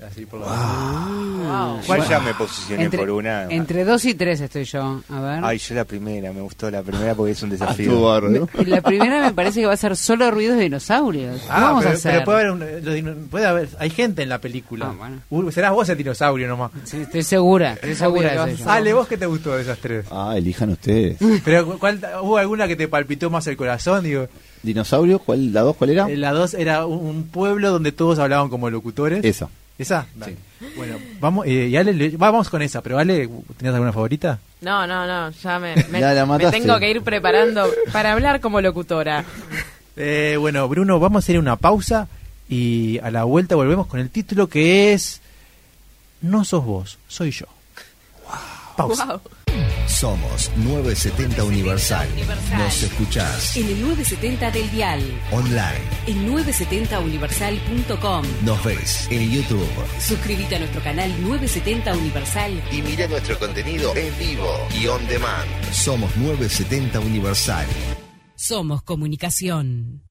[0.04, 1.80] Así por la- Wow.
[1.96, 3.44] Yo ya me posicioné entre, por una.
[3.48, 5.00] entre dos y tres estoy yo.
[5.08, 5.40] A ver.
[5.44, 8.20] Ay, yo la primera, me gustó la primera porque es un Ah, desafío.
[8.66, 11.40] La primera me parece que va a ser solo ruidos de dinosaurios.
[11.40, 12.12] ¿Qué Ah, vamos pero, a hacer?
[12.12, 14.88] pero puede haber, un- los dino- puede haber, hay gente en la película.
[14.90, 15.16] Ah, bueno.
[15.30, 16.72] Uh, serás vos el dinosaurio nomás.
[16.84, 18.70] Sí, estoy segura, estoy segura eso.
[18.70, 20.04] Ale, ¿vos qué te gustó de esas tres?
[20.10, 21.16] Ah, elijan ustedes.
[21.44, 24.04] Pero ¿cuál, ¿hubo alguna que te palpitó más el corazón?
[24.04, 24.28] Digo,
[24.62, 25.20] ¿Dinosaurio?
[25.20, 25.52] ¿Cuál?
[25.54, 26.08] ¿La dos cuál era?
[26.08, 29.24] La dos era un, un pueblo donde todos hablaban como locutores.
[29.24, 29.48] Esa.
[29.78, 30.06] ¿Esa?
[30.14, 30.36] Dale.
[30.76, 34.38] Bueno, vamos, eh, y Ale, le- vamos con esa, pero Ale, ¿tenías alguna favorita?
[34.62, 36.60] No, no, no, ya me, me, Ya la me mataste.
[36.60, 39.24] tengo que ir preparando para hablar como locutora.
[39.96, 42.08] Eh, bueno, Bruno, vamos a hacer una pausa
[42.48, 45.20] y a la vuelta volvemos con el título que es
[46.22, 47.46] No sos vos, soy yo.
[48.76, 49.04] Pausa.
[49.06, 49.20] Wow.
[49.86, 52.08] Somos 970 Universal.
[52.58, 55.80] Nos escuchás En el 970 del Dial, online.
[56.06, 58.24] en 970universal.com.
[58.44, 59.68] Nos ves en YouTube.
[60.00, 62.62] Suscríbete a nuestro canal 970 Universal.
[62.72, 65.48] Y mira nuestro contenido en vivo y on demand.
[65.72, 67.66] Somos 970 Universal.
[68.34, 70.02] Somos comunicación.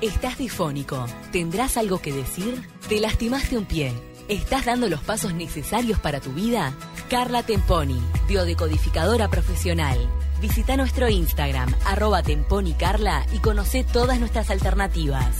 [0.00, 1.04] ¿Estás difónico?
[1.30, 2.62] ¿Tendrás algo que decir?
[2.88, 3.92] ¿Te lastimaste un pie?
[4.30, 6.72] ¿Estás dando los pasos necesarios para tu vida?
[7.08, 9.98] Carla Temponi, biodecodificadora profesional.
[10.40, 15.34] Visita nuestro Instagram, arroba temponicarla y conoce todas nuestras alternativas.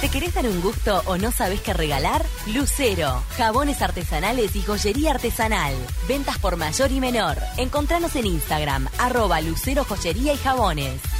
[0.00, 2.26] ¿Te querés dar un gusto o no sabes qué regalar?
[2.52, 5.74] Lucero, jabones artesanales y joyería artesanal.
[6.08, 7.36] Ventas por mayor y menor.
[7.56, 11.19] Encontranos en Instagram, arroba Lucero Joyería y Jabones.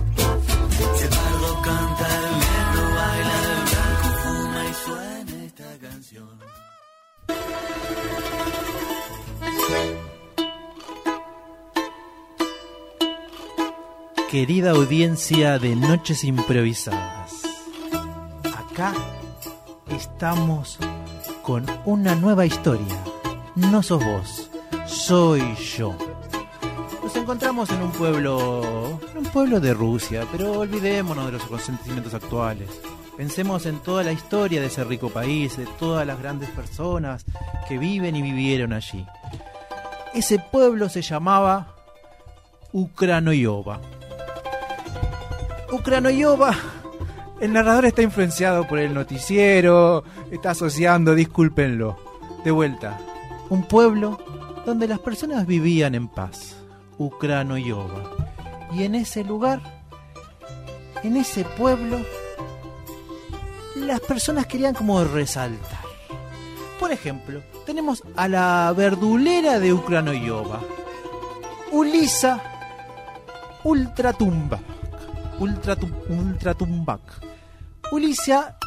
[14.31, 17.43] Querida audiencia de Noches Improvisadas,
[18.45, 18.93] acá
[19.89, 20.79] estamos
[21.43, 22.95] con una nueva historia.
[23.55, 24.49] No sos vos,
[24.85, 25.43] soy
[25.75, 25.97] yo.
[27.03, 32.13] Nos encontramos en un pueblo, en un pueblo de Rusia, pero olvidémonos de los acontecimientos
[32.13, 32.69] actuales.
[33.17, 37.25] Pensemos en toda la historia de ese rico país, de todas las grandes personas
[37.67, 39.05] que viven y vivieron allí.
[40.13, 41.75] Ese pueblo se llamaba
[42.71, 43.81] Ukranoyova.
[45.71, 46.55] Ukranoyova,
[47.39, 51.97] el narrador está influenciado por el noticiero, está asociando, discúlpenlo.
[52.43, 52.99] De vuelta,
[53.49, 54.19] un pueblo
[54.65, 56.55] donde las personas vivían en paz.
[56.97, 58.03] Ukranoyova.
[58.73, 59.59] Y en ese lugar,
[61.03, 61.97] en ese pueblo,
[63.75, 65.81] las personas querían como resaltar.
[66.79, 70.61] Por ejemplo, tenemos a la verdulera de Ukranoyova,
[71.71, 72.41] Ulisa
[73.63, 74.70] Ultratumbak.
[75.39, 77.01] Ultratum, Ultratumbak.
[77.91, 78.57] Ulisa,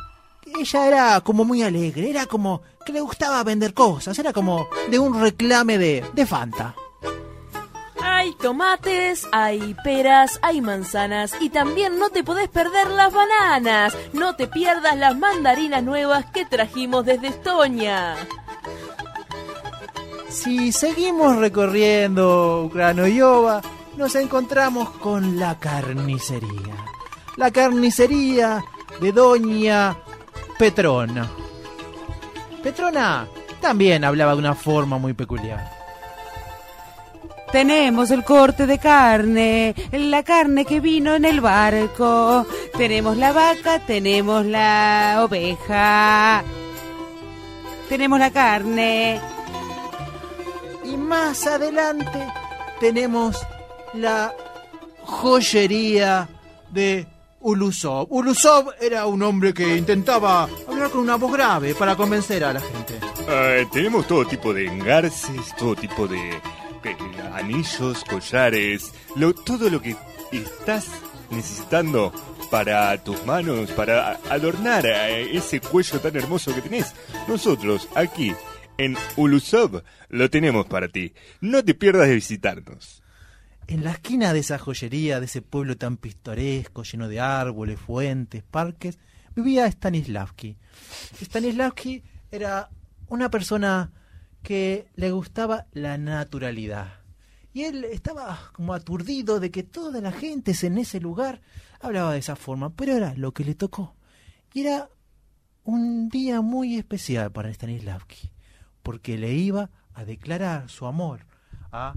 [0.58, 4.98] ella era como muy alegre, era como que le gustaba vender cosas, era como de
[4.98, 6.74] un reclame de, de Fanta.
[8.02, 13.96] Hay tomates, hay peras, hay manzanas y también no te podés perder las bananas.
[14.12, 18.16] No te pierdas las mandarinas nuevas que trajimos desde Estonia.
[20.28, 23.62] Si seguimos recorriendo Ukranoyova,
[23.96, 26.76] nos encontramos con la carnicería.
[27.36, 28.62] La carnicería
[29.00, 29.96] de Doña
[30.58, 31.28] Petrona.
[32.62, 33.26] Petrona
[33.60, 35.70] también hablaba de una forma muy peculiar.
[37.52, 42.46] Tenemos el corte de carne, la carne que vino en el barco.
[42.76, 46.42] Tenemos la vaca, tenemos la oveja.
[47.88, 49.20] Tenemos la carne.
[50.84, 52.26] Y más adelante
[52.80, 53.36] tenemos
[53.94, 54.34] la
[55.02, 56.28] joyería
[56.70, 57.06] de
[57.40, 58.06] Ulusov.
[58.10, 62.60] Ulusov era un hombre que intentaba hablar con una voz grave para convencer a la
[62.60, 62.98] gente.
[63.28, 66.40] Eh, tenemos todo tipo de engarces, todo tipo de
[67.34, 69.96] anillos, collares, lo- todo lo que
[70.32, 70.86] estás
[71.30, 72.12] necesitando
[72.50, 76.94] para tus manos, para adornar eh, ese cuello tan hermoso que tenés.
[77.28, 78.32] Nosotros, aquí,
[78.78, 81.12] en Ulusov, lo tenemos para ti.
[81.40, 83.02] No te pierdas de visitarnos.
[83.66, 88.42] En la esquina de esa joyería, de ese pueblo tan pintoresco, lleno de árboles, fuentes,
[88.42, 88.98] parques,
[89.34, 90.56] vivía Stanislavski.
[91.20, 92.68] Stanislavski era
[93.08, 93.90] una persona
[94.42, 97.00] que le gustaba la naturalidad.
[97.52, 101.40] Y él estaba como aturdido de que toda la gente en ese lugar
[101.80, 103.96] hablaba de esa forma, pero era lo que le tocó.
[104.52, 104.90] Y era
[105.62, 108.30] un día muy especial para Stanislavski,
[108.82, 111.26] porque le iba a declarar su amor
[111.72, 111.94] a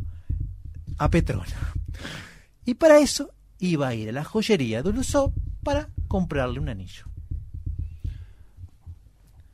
[0.98, 1.74] a Petrona.
[2.66, 5.32] Y para eso iba a ir a la joyería de Ulusov
[5.64, 7.06] para comprarle un anillo.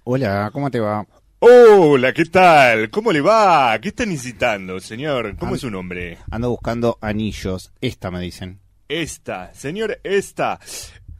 [0.04, 1.06] Hola, ¿cómo te va?
[1.39, 2.89] Hola, ¿qué tal?
[2.89, 3.78] ¿Cómo le va?
[3.80, 5.36] ¿Qué está necesitando, señor?
[5.38, 6.18] ¿Cómo es su nombre?
[6.32, 7.72] Ando buscando anillos.
[7.82, 8.60] Esta me dicen.
[8.88, 10.60] Esta, señor, esta.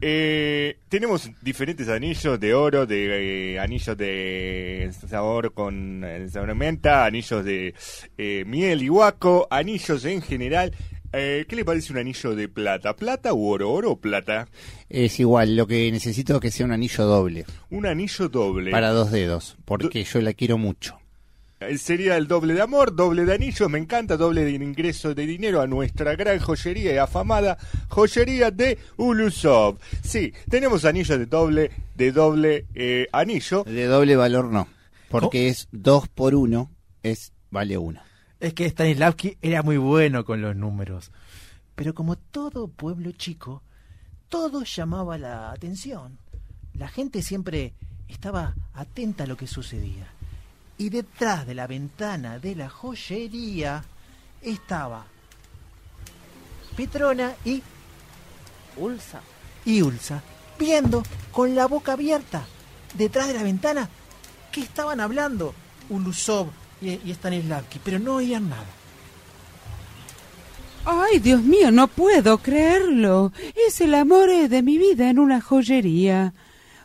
[0.02, 7.06] Eh, tenemos diferentes anillos de oro, de eh, anillos de sabor con eh, sabor menta,
[7.06, 7.74] anillos de
[8.18, 10.74] eh, miel y guaco, anillos en general.
[11.16, 12.96] Eh, ¿Qué le parece un anillo de plata?
[12.96, 13.72] ¿Plata u oro?
[13.72, 14.48] ¿Oro o plata?
[14.90, 17.46] Es igual, lo que necesito es que sea un anillo doble.
[17.70, 18.72] Un anillo doble.
[18.72, 20.98] Para dos dedos, porque yo la quiero mucho.
[21.60, 25.26] Eh, Sería el doble de amor, doble de anillos, me encanta, doble de ingreso de
[25.26, 27.58] dinero a nuestra gran joyería y afamada
[27.90, 29.78] joyería de Ulusov.
[30.04, 33.64] Sí, tenemos anillos de doble, de doble eh, anillo.
[33.64, 34.68] De doble valor no,
[35.10, 38.02] porque es dos por uno, es vale uno.
[38.40, 41.12] Es que Stanislavski era muy bueno con los números.
[41.76, 43.64] Pero como todo pueblo chico,
[44.28, 46.18] todo llamaba la atención.
[46.74, 47.74] La gente siempre
[48.08, 50.08] estaba atenta a lo que sucedía.
[50.78, 53.84] Y detrás de la ventana de la joyería
[54.42, 55.06] estaba
[56.76, 57.62] Petrona y,
[58.78, 59.22] Ulsa.
[59.66, 60.24] y Ulsa,
[60.58, 62.46] viendo con la boca abierta,
[62.96, 63.90] detrás de la ventana,
[64.52, 65.54] que estaban hablando
[65.90, 66.48] Ulusov
[66.82, 68.66] y, y Stanislavski, pero no oían nada.
[70.86, 73.32] Ay, Dios mío, no puedo creerlo.
[73.68, 76.34] Es el amor de mi vida en una joyería.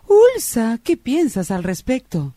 [0.07, 2.35] Ulsa, ¿qué piensas al respecto?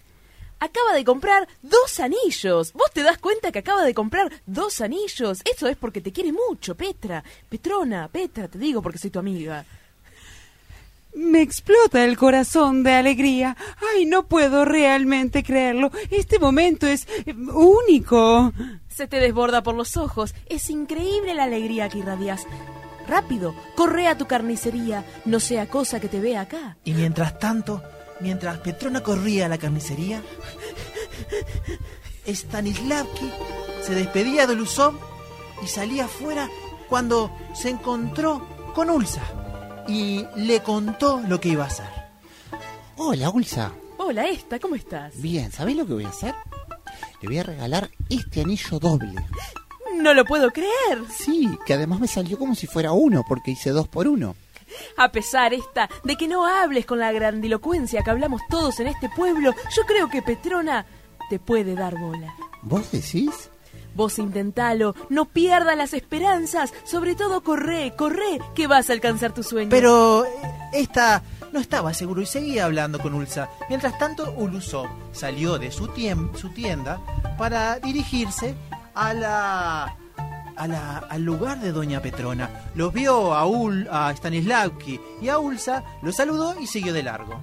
[0.62, 2.72] Acaba de comprar dos anillos.
[2.74, 5.42] ¿Vos te das cuenta que acaba de comprar dos anillos?
[5.44, 7.24] Eso es porque te quiere mucho, Petra.
[7.50, 9.66] Petrona, Petra, te digo porque soy tu amiga.
[11.16, 13.58] Me explota el corazón de alegría.
[13.92, 15.92] Ay, no puedo realmente creerlo.
[16.12, 18.54] Este momento es eh, único.
[18.88, 20.36] Se te desborda por los ojos.
[20.46, 22.46] Es increíble la alegría que irradias.
[23.08, 25.04] Rápido, corre a tu carnicería.
[25.26, 26.78] No sea cosa que te vea acá.
[26.86, 27.82] Y mientras tanto,
[28.22, 30.22] mientras Petrona corría a la carnicería,
[32.28, 33.32] Stanislavski
[33.84, 34.94] se despedía de Lusov
[35.64, 36.50] y salía afuera
[36.90, 39.22] cuando se encontró con Ulsa
[39.88, 41.90] y le contó lo que iba a hacer.
[42.98, 43.72] Hola, Ulsa.
[43.98, 45.20] Hola, esta, ¿cómo estás?
[45.22, 46.36] Bien, ¿sabés lo que voy a hacer?
[47.22, 49.14] Le voy a regalar este anillo doble.
[49.96, 51.04] No lo puedo creer.
[51.16, 54.36] Sí, que además me salió como si fuera uno, porque hice dos por uno.
[54.98, 59.10] A pesar esta de que no hables con la grandilocuencia que hablamos todos en este
[59.10, 60.86] pueblo, yo creo que Petrona
[61.30, 62.34] te puede dar bola.
[62.62, 63.50] ¿Vos decís?
[63.94, 69.44] Vos intentalo, no pierdas las esperanzas, sobre todo corre, corre, que vas a alcanzar tu
[69.44, 69.70] sueño.
[69.70, 70.30] Pero eh,
[70.74, 73.50] esta no estaba seguro y seguía hablando con Ulsa.
[73.68, 77.02] Mientras tanto, Ulusov salió de su, tienda
[77.38, 78.56] para dirigirse
[78.94, 79.98] a la,
[80.62, 82.50] a la- al lugar de Doña Petrona.
[82.76, 87.42] Los vio a, Ul, a Stanislavski y a Ulsa, lo saludó y siguió de largo.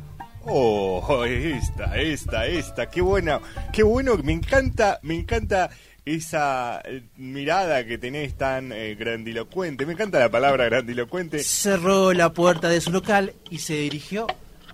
[0.50, 3.40] Oh, esta, esta, esta, qué buena,
[3.72, 5.68] qué bueno, me encanta, me encanta
[6.06, 11.40] esa eh, mirada que tenés tan eh, grandilocuente, me encanta la palabra grandilocuente.
[11.42, 14.26] Cerró la puerta de su local y se dirigió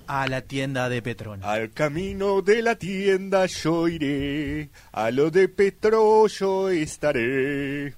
[0.07, 1.51] a la tienda de Petrona.
[1.51, 7.95] Al camino de la tienda yo iré, a lo de Petro yo estaré.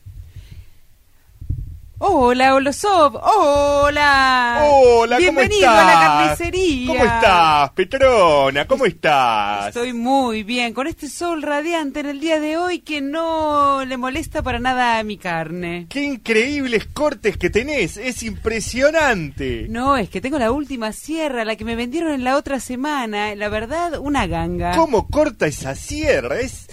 [1.98, 3.16] Hola, Olosov.
[3.16, 4.66] Hola.
[4.70, 5.78] Hola, ¿cómo Bienvenido estás?
[5.78, 6.86] a la carnicería.
[6.88, 8.66] ¿Cómo estás, Petrona?
[8.66, 9.68] ¿Cómo estás?
[9.68, 13.96] Estoy muy bien, con este sol radiante en el día de hoy que no le
[13.96, 15.86] molesta para nada a mi carne.
[15.88, 17.96] ¡Qué increíbles cortes que tenés!
[17.96, 19.66] ¡Es impresionante!
[19.70, 23.34] No, es que tengo la última sierra, la que me vendieron en la otra semana.
[23.36, 24.76] La verdad, una ganga.
[24.76, 26.40] ¿Cómo corta esa sierra?
[26.40, 26.68] Es...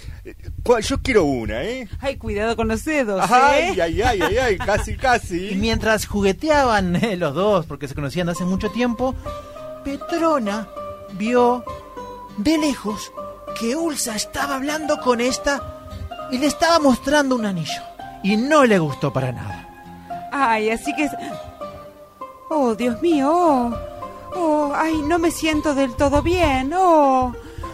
[0.64, 0.82] ¿Cuál?
[0.84, 1.88] Yo quiero una, ¿eh?
[2.00, 3.82] Ay, cuidado con los dedos, Ay, ¿eh?
[3.82, 5.56] ay, ay, ay, ay, casi, Y casi.
[5.56, 9.14] mientras jugueteaban eh, los dos, porque se conocían de hace mucho tiempo,
[9.84, 10.68] Petrona
[11.14, 11.64] vio
[12.38, 13.12] de lejos
[13.60, 15.62] que Ulsa estaba hablando con esta
[16.32, 17.82] y le estaba mostrando un anillo.
[18.24, 19.68] Y no le gustó para nada.
[20.32, 21.04] Ay, así que...
[21.06, 21.12] es-
[22.50, 23.76] Oh, Dios mío, oh.
[24.36, 27.34] Oh, ay, no me siento del todo bien, oh.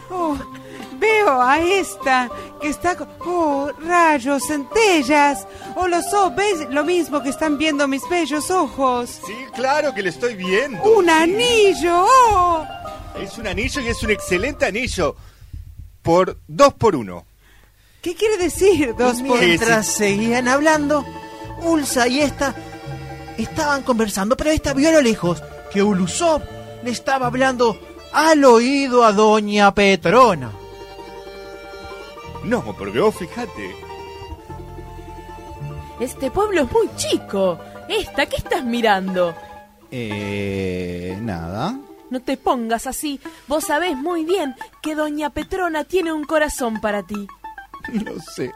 [0.09, 0.37] Oh,
[0.99, 2.29] veo a esta
[2.61, 2.95] que está...
[2.95, 5.47] con- Oh, rayos, centellas.
[5.75, 9.19] Oh, los ojos, ¿ves lo mismo que están viendo mis bellos ojos?
[9.25, 10.81] Sí, claro que lo estoy viendo.
[10.83, 11.11] ¡Un Sí.
[11.11, 12.05] anillo!
[12.07, 12.65] ¡Oh!
[13.21, 15.15] Es un anillo y es un excelente anillo.
[16.01, 17.25] Por dos por uno.
[18.01, 19.39] ¿Qué quiere decir dos por...
[19.39, 21.05] Sí, Mientras seguían hablando,
[21.63, 22.55] Ulsa y esta
[23.37, 25.41] estaban conversando, pero esta vio a lo lejos
[25.71, 26.41] que Ulusov
[26.83, 27.77] le estaba hablando
[28.13, 30.51] al oído a Doña Petrona.
[32.43, 33.75] No, porque vos fijate.
[35.99, 37.59] Este pueblo es muy chico.
[37.89, 39.35] Esta, ¿qué estás mirando?
[39.91, 41.77] Eh, nada.
[42.09, 43.19] No te pongas así.
[43.47, 47.27] Vos sabés muy bien que Doña Petrona tiene un corazón para ti.
[47.91, 48.51] No sé.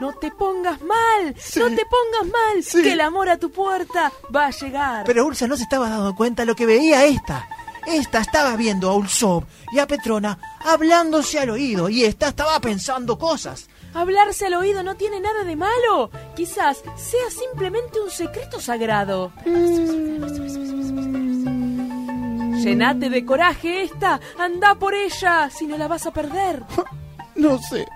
[0.00, 1.58] No te pongas mal, Sí.
[1.58, 2.82] no te pongas mal, Sí.
[2.82, 5.04] que el amor a tu puerta va a llegar.
[5.04, 7.48] Pero Ulsa no se estaba dando cuenta de lo que veía esta.
[7.88, 13.18] Esta estaba viendo a Ulsov y a Petrona hablándose al oído y esta estaba pensando
[13.18, 13.70] cosas.
[13.94, 16.10] Hablarse al oído no tiene nada de malo.
[16.36, 19.32] Quizás sea simplemente un secreto sagrado.
[22.62, 24.20] Llenate de coraje esta.
[24.38, 26.64] Anda por ella, si no la vas a perder.
[27.34, 27.86] No sé.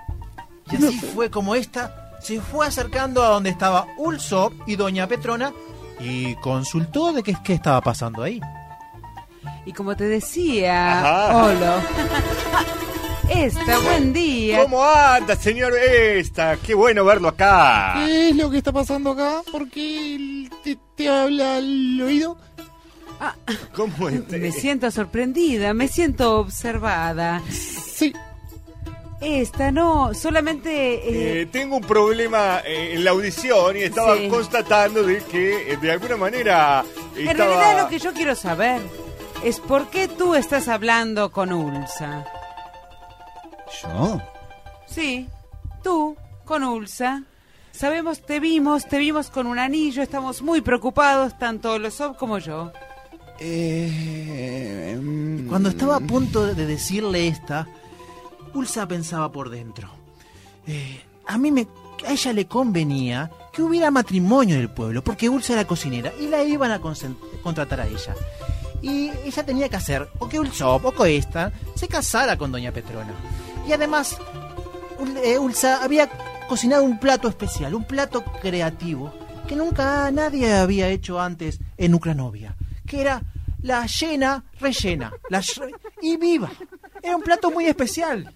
[0.71, 5.53] Y así fue como esta se fue acercando a donde estaba Ulsov y Doña Petrona
[5.99, 8.41] y consultó de qué, qué estaba pasando ahí.
[9.65, 10.99] Y como te decía,
[11.29, 11.45] Ajá.
[11.47, 11.75] Olo,
[13.31, 14.63] esta, buen día.
[14.63, 16.57] ¿Cómo anda, señor esta?
[16.57, 17.95] Qué bueno verlo acá.
[18.05, 19.43] ¿Qué es lo que está pasando acá?
[19.51, 22.37] ¿Por qué te, te habla al oído?
[23.77, 24.39] ¿Cómo este?
[24.39, 27.41] Me siento sorprendida, me siento observada.
[27.49, 28.13] Sí.
[29.21, 30.95] Esta no, solamente...
[30.95, 34.27] eh, Eh, tengo un problema eh, en la audición y estaba Sí.
[34.27, 36.85] constatando de que eh, de alguna manera
[37.17, 37.55] en estaba...
[37.55, 38.81] realidad lo que yo quiero saber
[39.45, 42.25] es por qué tú estás hablando con Ulsa.
[43.83, 44.21] ¿Yo?
[44.87, 45.29] Sí,
[45.83, 47.25] tú, con Ulsa.
[47.73, 52.71] Sabemos, te vimos, te vimos con un anillo, estamos muy preocupados, tanto Losov como yo.
[53.41, 57.67] Eh, mm, Cuando estaba a punto de decirle esta,
[58.55, 59.89] Ulsa pensaba por dentro.
[60.67, 61.67] eh, a mí me,
[62.07, 66.27] a ella le convenía que hubiera matrimonio en el pueblo, porque Ulsa era cocinera y
[66.27, 66.81] la iban a
[67.43, 68.15] contratar a ella.
[68.83, 70.93] Y ella tenía que hacer o que Ulsop o
[71.77, 73.15] se casara con Doña Petrona.
[73.67, 74.17] Y además,
[75.23, 76.09] eh, Ulsa había
[76.49, 79.13] cocinado un plato especial, un plato creativo,
[79.47, 82.57] que nunca nadie había hecho antes en Ucranovia,
[82.87, 83.23] que era
[83.63, 85.13] la llena rellena,
[86.01, 86.51] y viva.
[87.03, 88.33] Era un plato muy especial.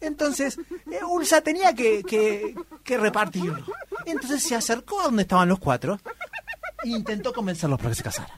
[0.00, 0.58] Entonces,
[0.90, 3.64] eh, Ulsa tenía que, que- que repartirlo.
[4.06, 5.98] Entonces se acercó a donde estaban los cuatro
[6.84, 8.30] e intentó convencerlos para que se casaran.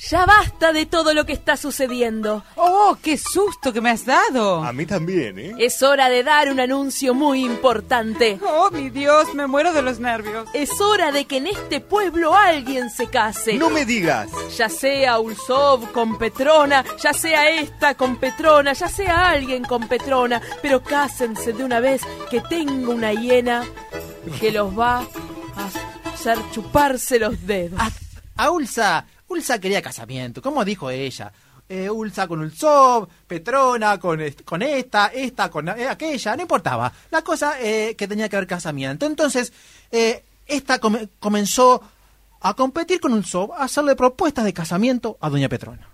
[0.00, 2.44] Ya basta de todo lo que está sucediendo.
[2.54, 4.62] ¡Oh, qué susto que me has dado!
[4.62, 5.54] A mí también, ¿eh?
[5.58, 8.38] Es hora de dar un anuncio muy importante.
[8.46, 9.34] ¡Oh, mi Dios!
[9.34, 10.48] Me muero de los nervios.
[10.52, 13.54] Es hora de que en este pueblo alguien se case.
[13.54, 14.30] No me digas.
[14.56, 20.40] Ya sea Ulsov con Petrona, ya sea esta con Petrona, ya sea alguien con Petrona,
[20.62, 23.64] pero cásense de una vez que tengo una hiena
[24.38, 24.98] que los va
[25.56, 27.80] a hacer chuparse los dedos.
[27.80, 27.90] A,
[28.44, 28.50] a
[29.28, 31.32] Ulsa, quería casamiento, como dijo ella.
[31.68, 36.90] Eh, Ulsa con Ulsov, Petrona con, con esta, esta con eh, aquella, no importaba.
[37.10, 39.04] La cosa eh, que tenía que haber casamiento.
[39.04, 39.52] Entonces,
[39.90, 41.82] eh, esta come- comenzó
[42.40, 45.86] a competir con Ulsov, a hacerle propuestas de casamiento a Doña Petrona.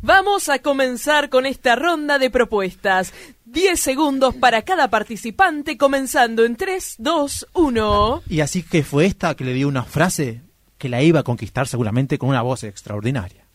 [0.00, 3.12] Vamos a comenzar con esta ronda de propuestas.
[3.44, 8.22] 10 segundos para cada participante, comenzando en 3, 2, 1.
[8.28, 10.40] Y así que fue esta que le dio una frase
[10.82, 13.46] que la iba a conquistar seguramente con una voz extraordinaria.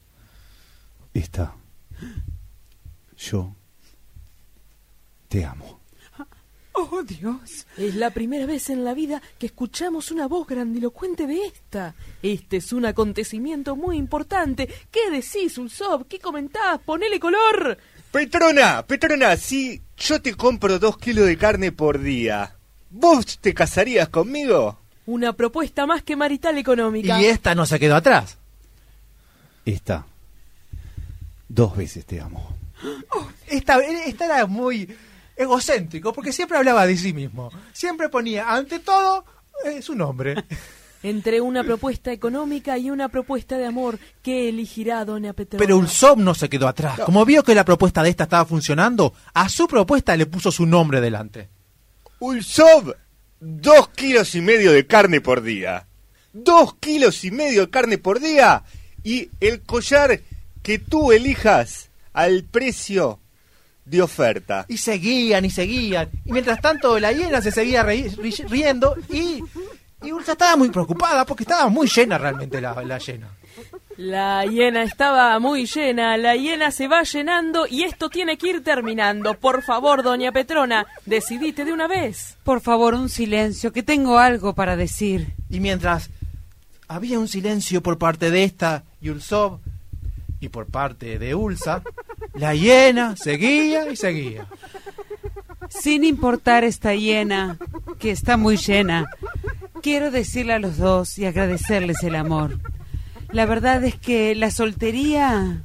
[1.14, 1.54] Esta.
[3.18, 3.54] Yo.
[5.28, 5.82] Te amo.
[6.72, 7.68] ¡Oh, Dios!
[7.76, 11.96] Es la primera vez en la vida que escuchamos una voz grandilocuente de esta.
[12.24, 14.70] Este es un acontecimiento muy importante.
[14.90, 16.08] ¿Qué decís, Ulsov?
[16.08, 16.80] ¿Qué comentás?
[16.80, 17.78] Ponele color.
[18.10, 22.56] Petrona, Petrona, si yo te compro dos kilos de carne por día,
[22.90, 24.80] ¿vos te casarías conmigo?
[25.08, 27.20] Una propuesta más que marital económica.
[27.20, 28.38] Y esta no se quedó atrás.
[29.66, 30.06] Esta.
[31.50, 32.56] Dos veces te amo.
[33.48, 34.94] Esta, esta era muy
[35.38, 37.50] egocéntrico porque siempre hablaba de sí mismo.
[37.72, 39.24] Siempre ponía ante todo
[39.66, 40.36] eh, su nombre.
[41.04, 45.64] Entre una propuesta económica y una propuesta de amor, ¿qué elegirá Doña Petrona?
[45.64, 47.00] Pero Ulsov no se quedó atrás.
[47.06, 50.66] Como vio que la propuesta de esta estaba funcionando, a su propuesta le puso su
[50.66, 51.50] nombre delante.
[52.20, 52.94] Ulsov,
[53.40, 55.88] dos kilos y medio de carne por día.
[56.34, 58.64] Dos kilos y medio de carne por día.
[59.04, 60.22] Y el collar
[60.64, 63.20] que tú elijas al precio
[63.86, 64.66] de oferta.
[64.68, 66.10] Y seguían y seguían.
[66.26, 69.44] Y mientras tanto la hiena se seguía riendo y,
[70.04, 73.30] y Ulsa estaba muy preocupada porque estaba muy llena realmente la, la llena.
[73.98, 78.64] La hiena estaba muy llena, la hiena se va llenando y esto tiene que ir
[78.64, 79.34] terminando.
[79.34, 82.38] Por favor, doña Petrona, decidite de una vez.
[82.44, 85.34] Por favor, un silencio, que tengo algo para decir.
[85.50, 86.12] Y mientras
[86.88, 89.60] había un silencio por parte de esta y Ulsov
[90.40, 91.82] y por parte de Ulsa,
[92.36, 94.46] la hiena seguía y seguía.
[95.70, 97.58] Sin importar esta hiena,
[97.98, 99.10] que está muy llena,
[99.82, 102.60] quiero decirle a los dos y agradecerles el amor.
[103.32, 105.62] La verdad es que la soltería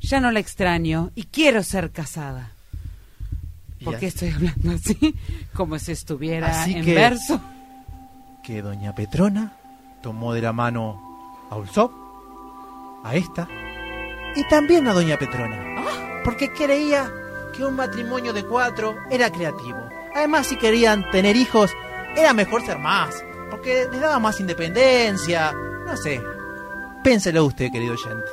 [0.00, 2.52] ya no la extraño y quiero ser casada.
[3.84, 5.14] ¿Por Y qué así- estoy hablando así?
[5.54, 7.40] Como si estuviera Así en que- verso.
[8.44, 9.52] que doña Petrona
[10.02, 11.00] tomó de la mano
[11.50, 11.90] a Ulsov,
[13.04, 13.48] a esta,
[14.36, 15.82] y también a doña Petrona,
[16.24, 17.10] porque creía
[17.56, 19.78] que un matrimonio de cuatro era creativo.
[20.14, 21.70] Además, si querían tener hijos,
[22.16, 23.14] era mejor ser más,
[23.50, 25.52] porque les daba más independencia,
[25.86, 26.20] no sé.
[27.02, 28.28] Pénselo usted, querido oyente.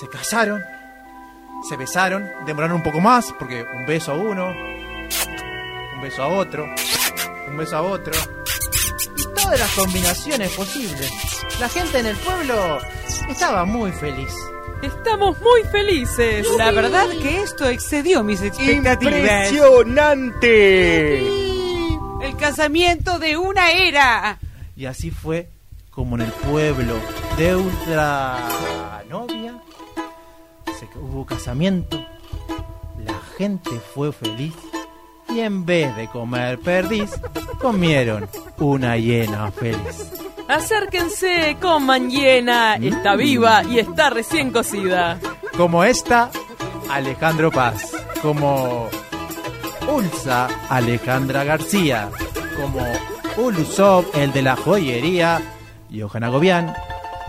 [0.00, 0.62] Se casaron,
[1.68, 6.66] se besaron, demoraron un poco más, porque un beso a uno, un beso a otro,
[7.48, 8.12] un beso a otro,
[9.16, 11.10] y todas las combinaciones posibles.
[11.60, 12.78] La gente en el pueblo
[13.28, 14.32] estaba muy feliz.
[14.82, 16.46] Estamos muy felices.
[16.58, 19.14] La verdad que esto excedió mis expectativas.
[19.50, 21.18] ¡Impresionante!
[22.20, 24.38] El casamiento de una era.
[24.76, 25.48] Y así fue
[25.96, 26.94] como en el pueblo
[27.38, 28.46] de Ultranovia
[30.78, 31.98] se, hubo casamiento,
[33.02, 34.54] la gente fue feliz
[35.30, 37.10] y en vez de comer perdiz,
[37.58, 38.28] comieron
[38.58, 40.12] una hiena feliz.
[40.48, 42.76] Acérquense, coman hiena.
[42.76, 45.18] Está viva y está recién cocida.
[45.56, 46.30] Como esta,
[46.90, 47.90] Alejandro Paz.
[48.22, 48.88] Como
[49.88, 52.10] Ulsa, Alejandra García.
[52.60, 52.86] Como
[53.36, 55.55] Ulusov, el de la joyería,
[56.02, 56.74] Gobián.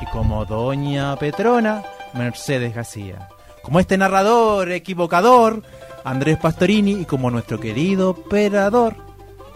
[0.02, 3.30] Y como Doña Petrona, Mercedes García.
[3.64, 5.64] Como este narrador equivocador,
[6.04, 7.02] Andrés Pastorini.
[7.02, 8.96] Y como nuestro querido operador,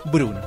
[0.05, 0.39] Bruno.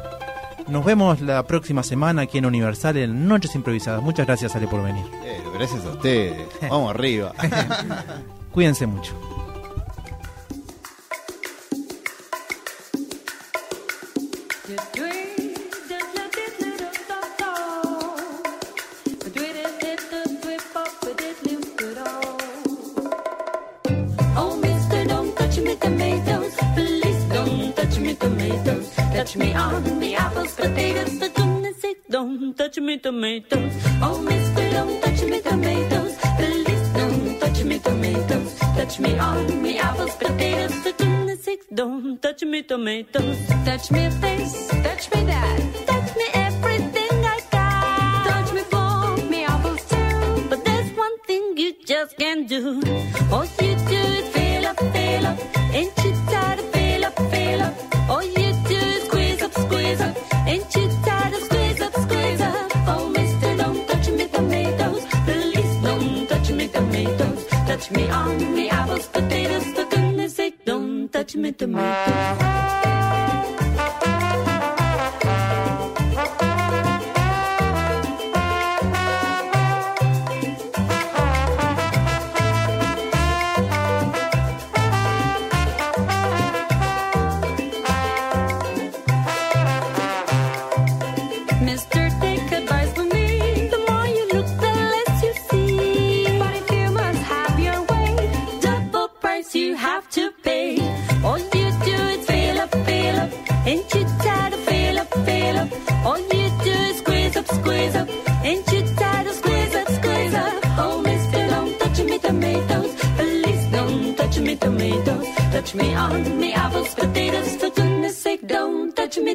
[0.66, 4.02] Nos vemos la próxima semana aquí en Universal en Noches Improvisadas.
[4.02, 5.04] Muchas gracias, Ale, por venir.
[5.22, 6.48] Pero gracias a ustedes.
[6.62, 7.32] Vamos arriba.
[8.52, 9.12] Cuídense mucho.
[33.04, 33.72] Tomatoes.
[34.00, 36.16] Oh, mister, don't touch me tomatoes.
[36.38, 38.58] Please don't touch me tomatoes.
[38.78, 43.36] Touch me on the apples, potatoes, for goodness sake, don't touch me tomatoes.
[43.66, 44.73] Touch me face,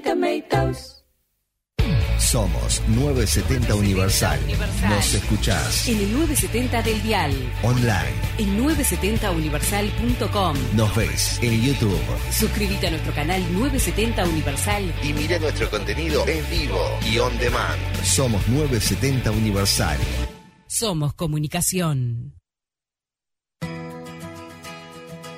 [0.01, 0.95] tomatoes.
[2.19, 4.39] Somos 970 Universal.
[4.87, 7.33] Nos escuchás En el 970 del dial.
[7.63, 8.13] online.
[8.37, 10.55] En 970universal.com.
[10.75, 11.97] Nos ves en YouTube.
[12.31, 14.93] Suscríbete a nuestro canal 970 Universal.
[15.01, 16.79] Y mira nuestro contenido en vivo
[17.09, 17.79] y on demand.
[18.03, 19.97] Somos 970 Universal.
[20.67, 22.35] Somos comunicación.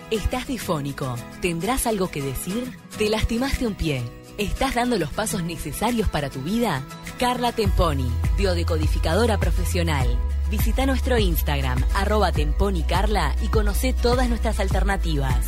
[0.09, 1.15] ¿Estás difónico?
[1.41, 2.69] ¿Tendrás algo que decir?
[2.97, 4.03] ¿Te lastimaste un pie?
[4.37, 6.83] ¿Estás dando los pasos necesarios para tu vida?
[7.19, 10.07] Carla Temponi, biodecodificadora profesional.
[10.49, 15.45] Visita nuestro Instagram, arroba temponicarla y conoce todas nuestras alternativas.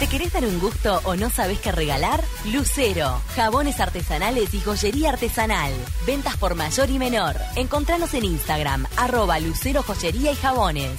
[0.00, 2.24] ¿Te querés dar un gusto o no sabes qué regalar?
[2.46, 5.72] Lucero, jabones artesanales y joyería artesanal.
[6.06, 7.36] Ventas por mayor y menor.
[7.54, 10.98] Encontranos en Instagram, arroba Lucero Joyería y Jabones.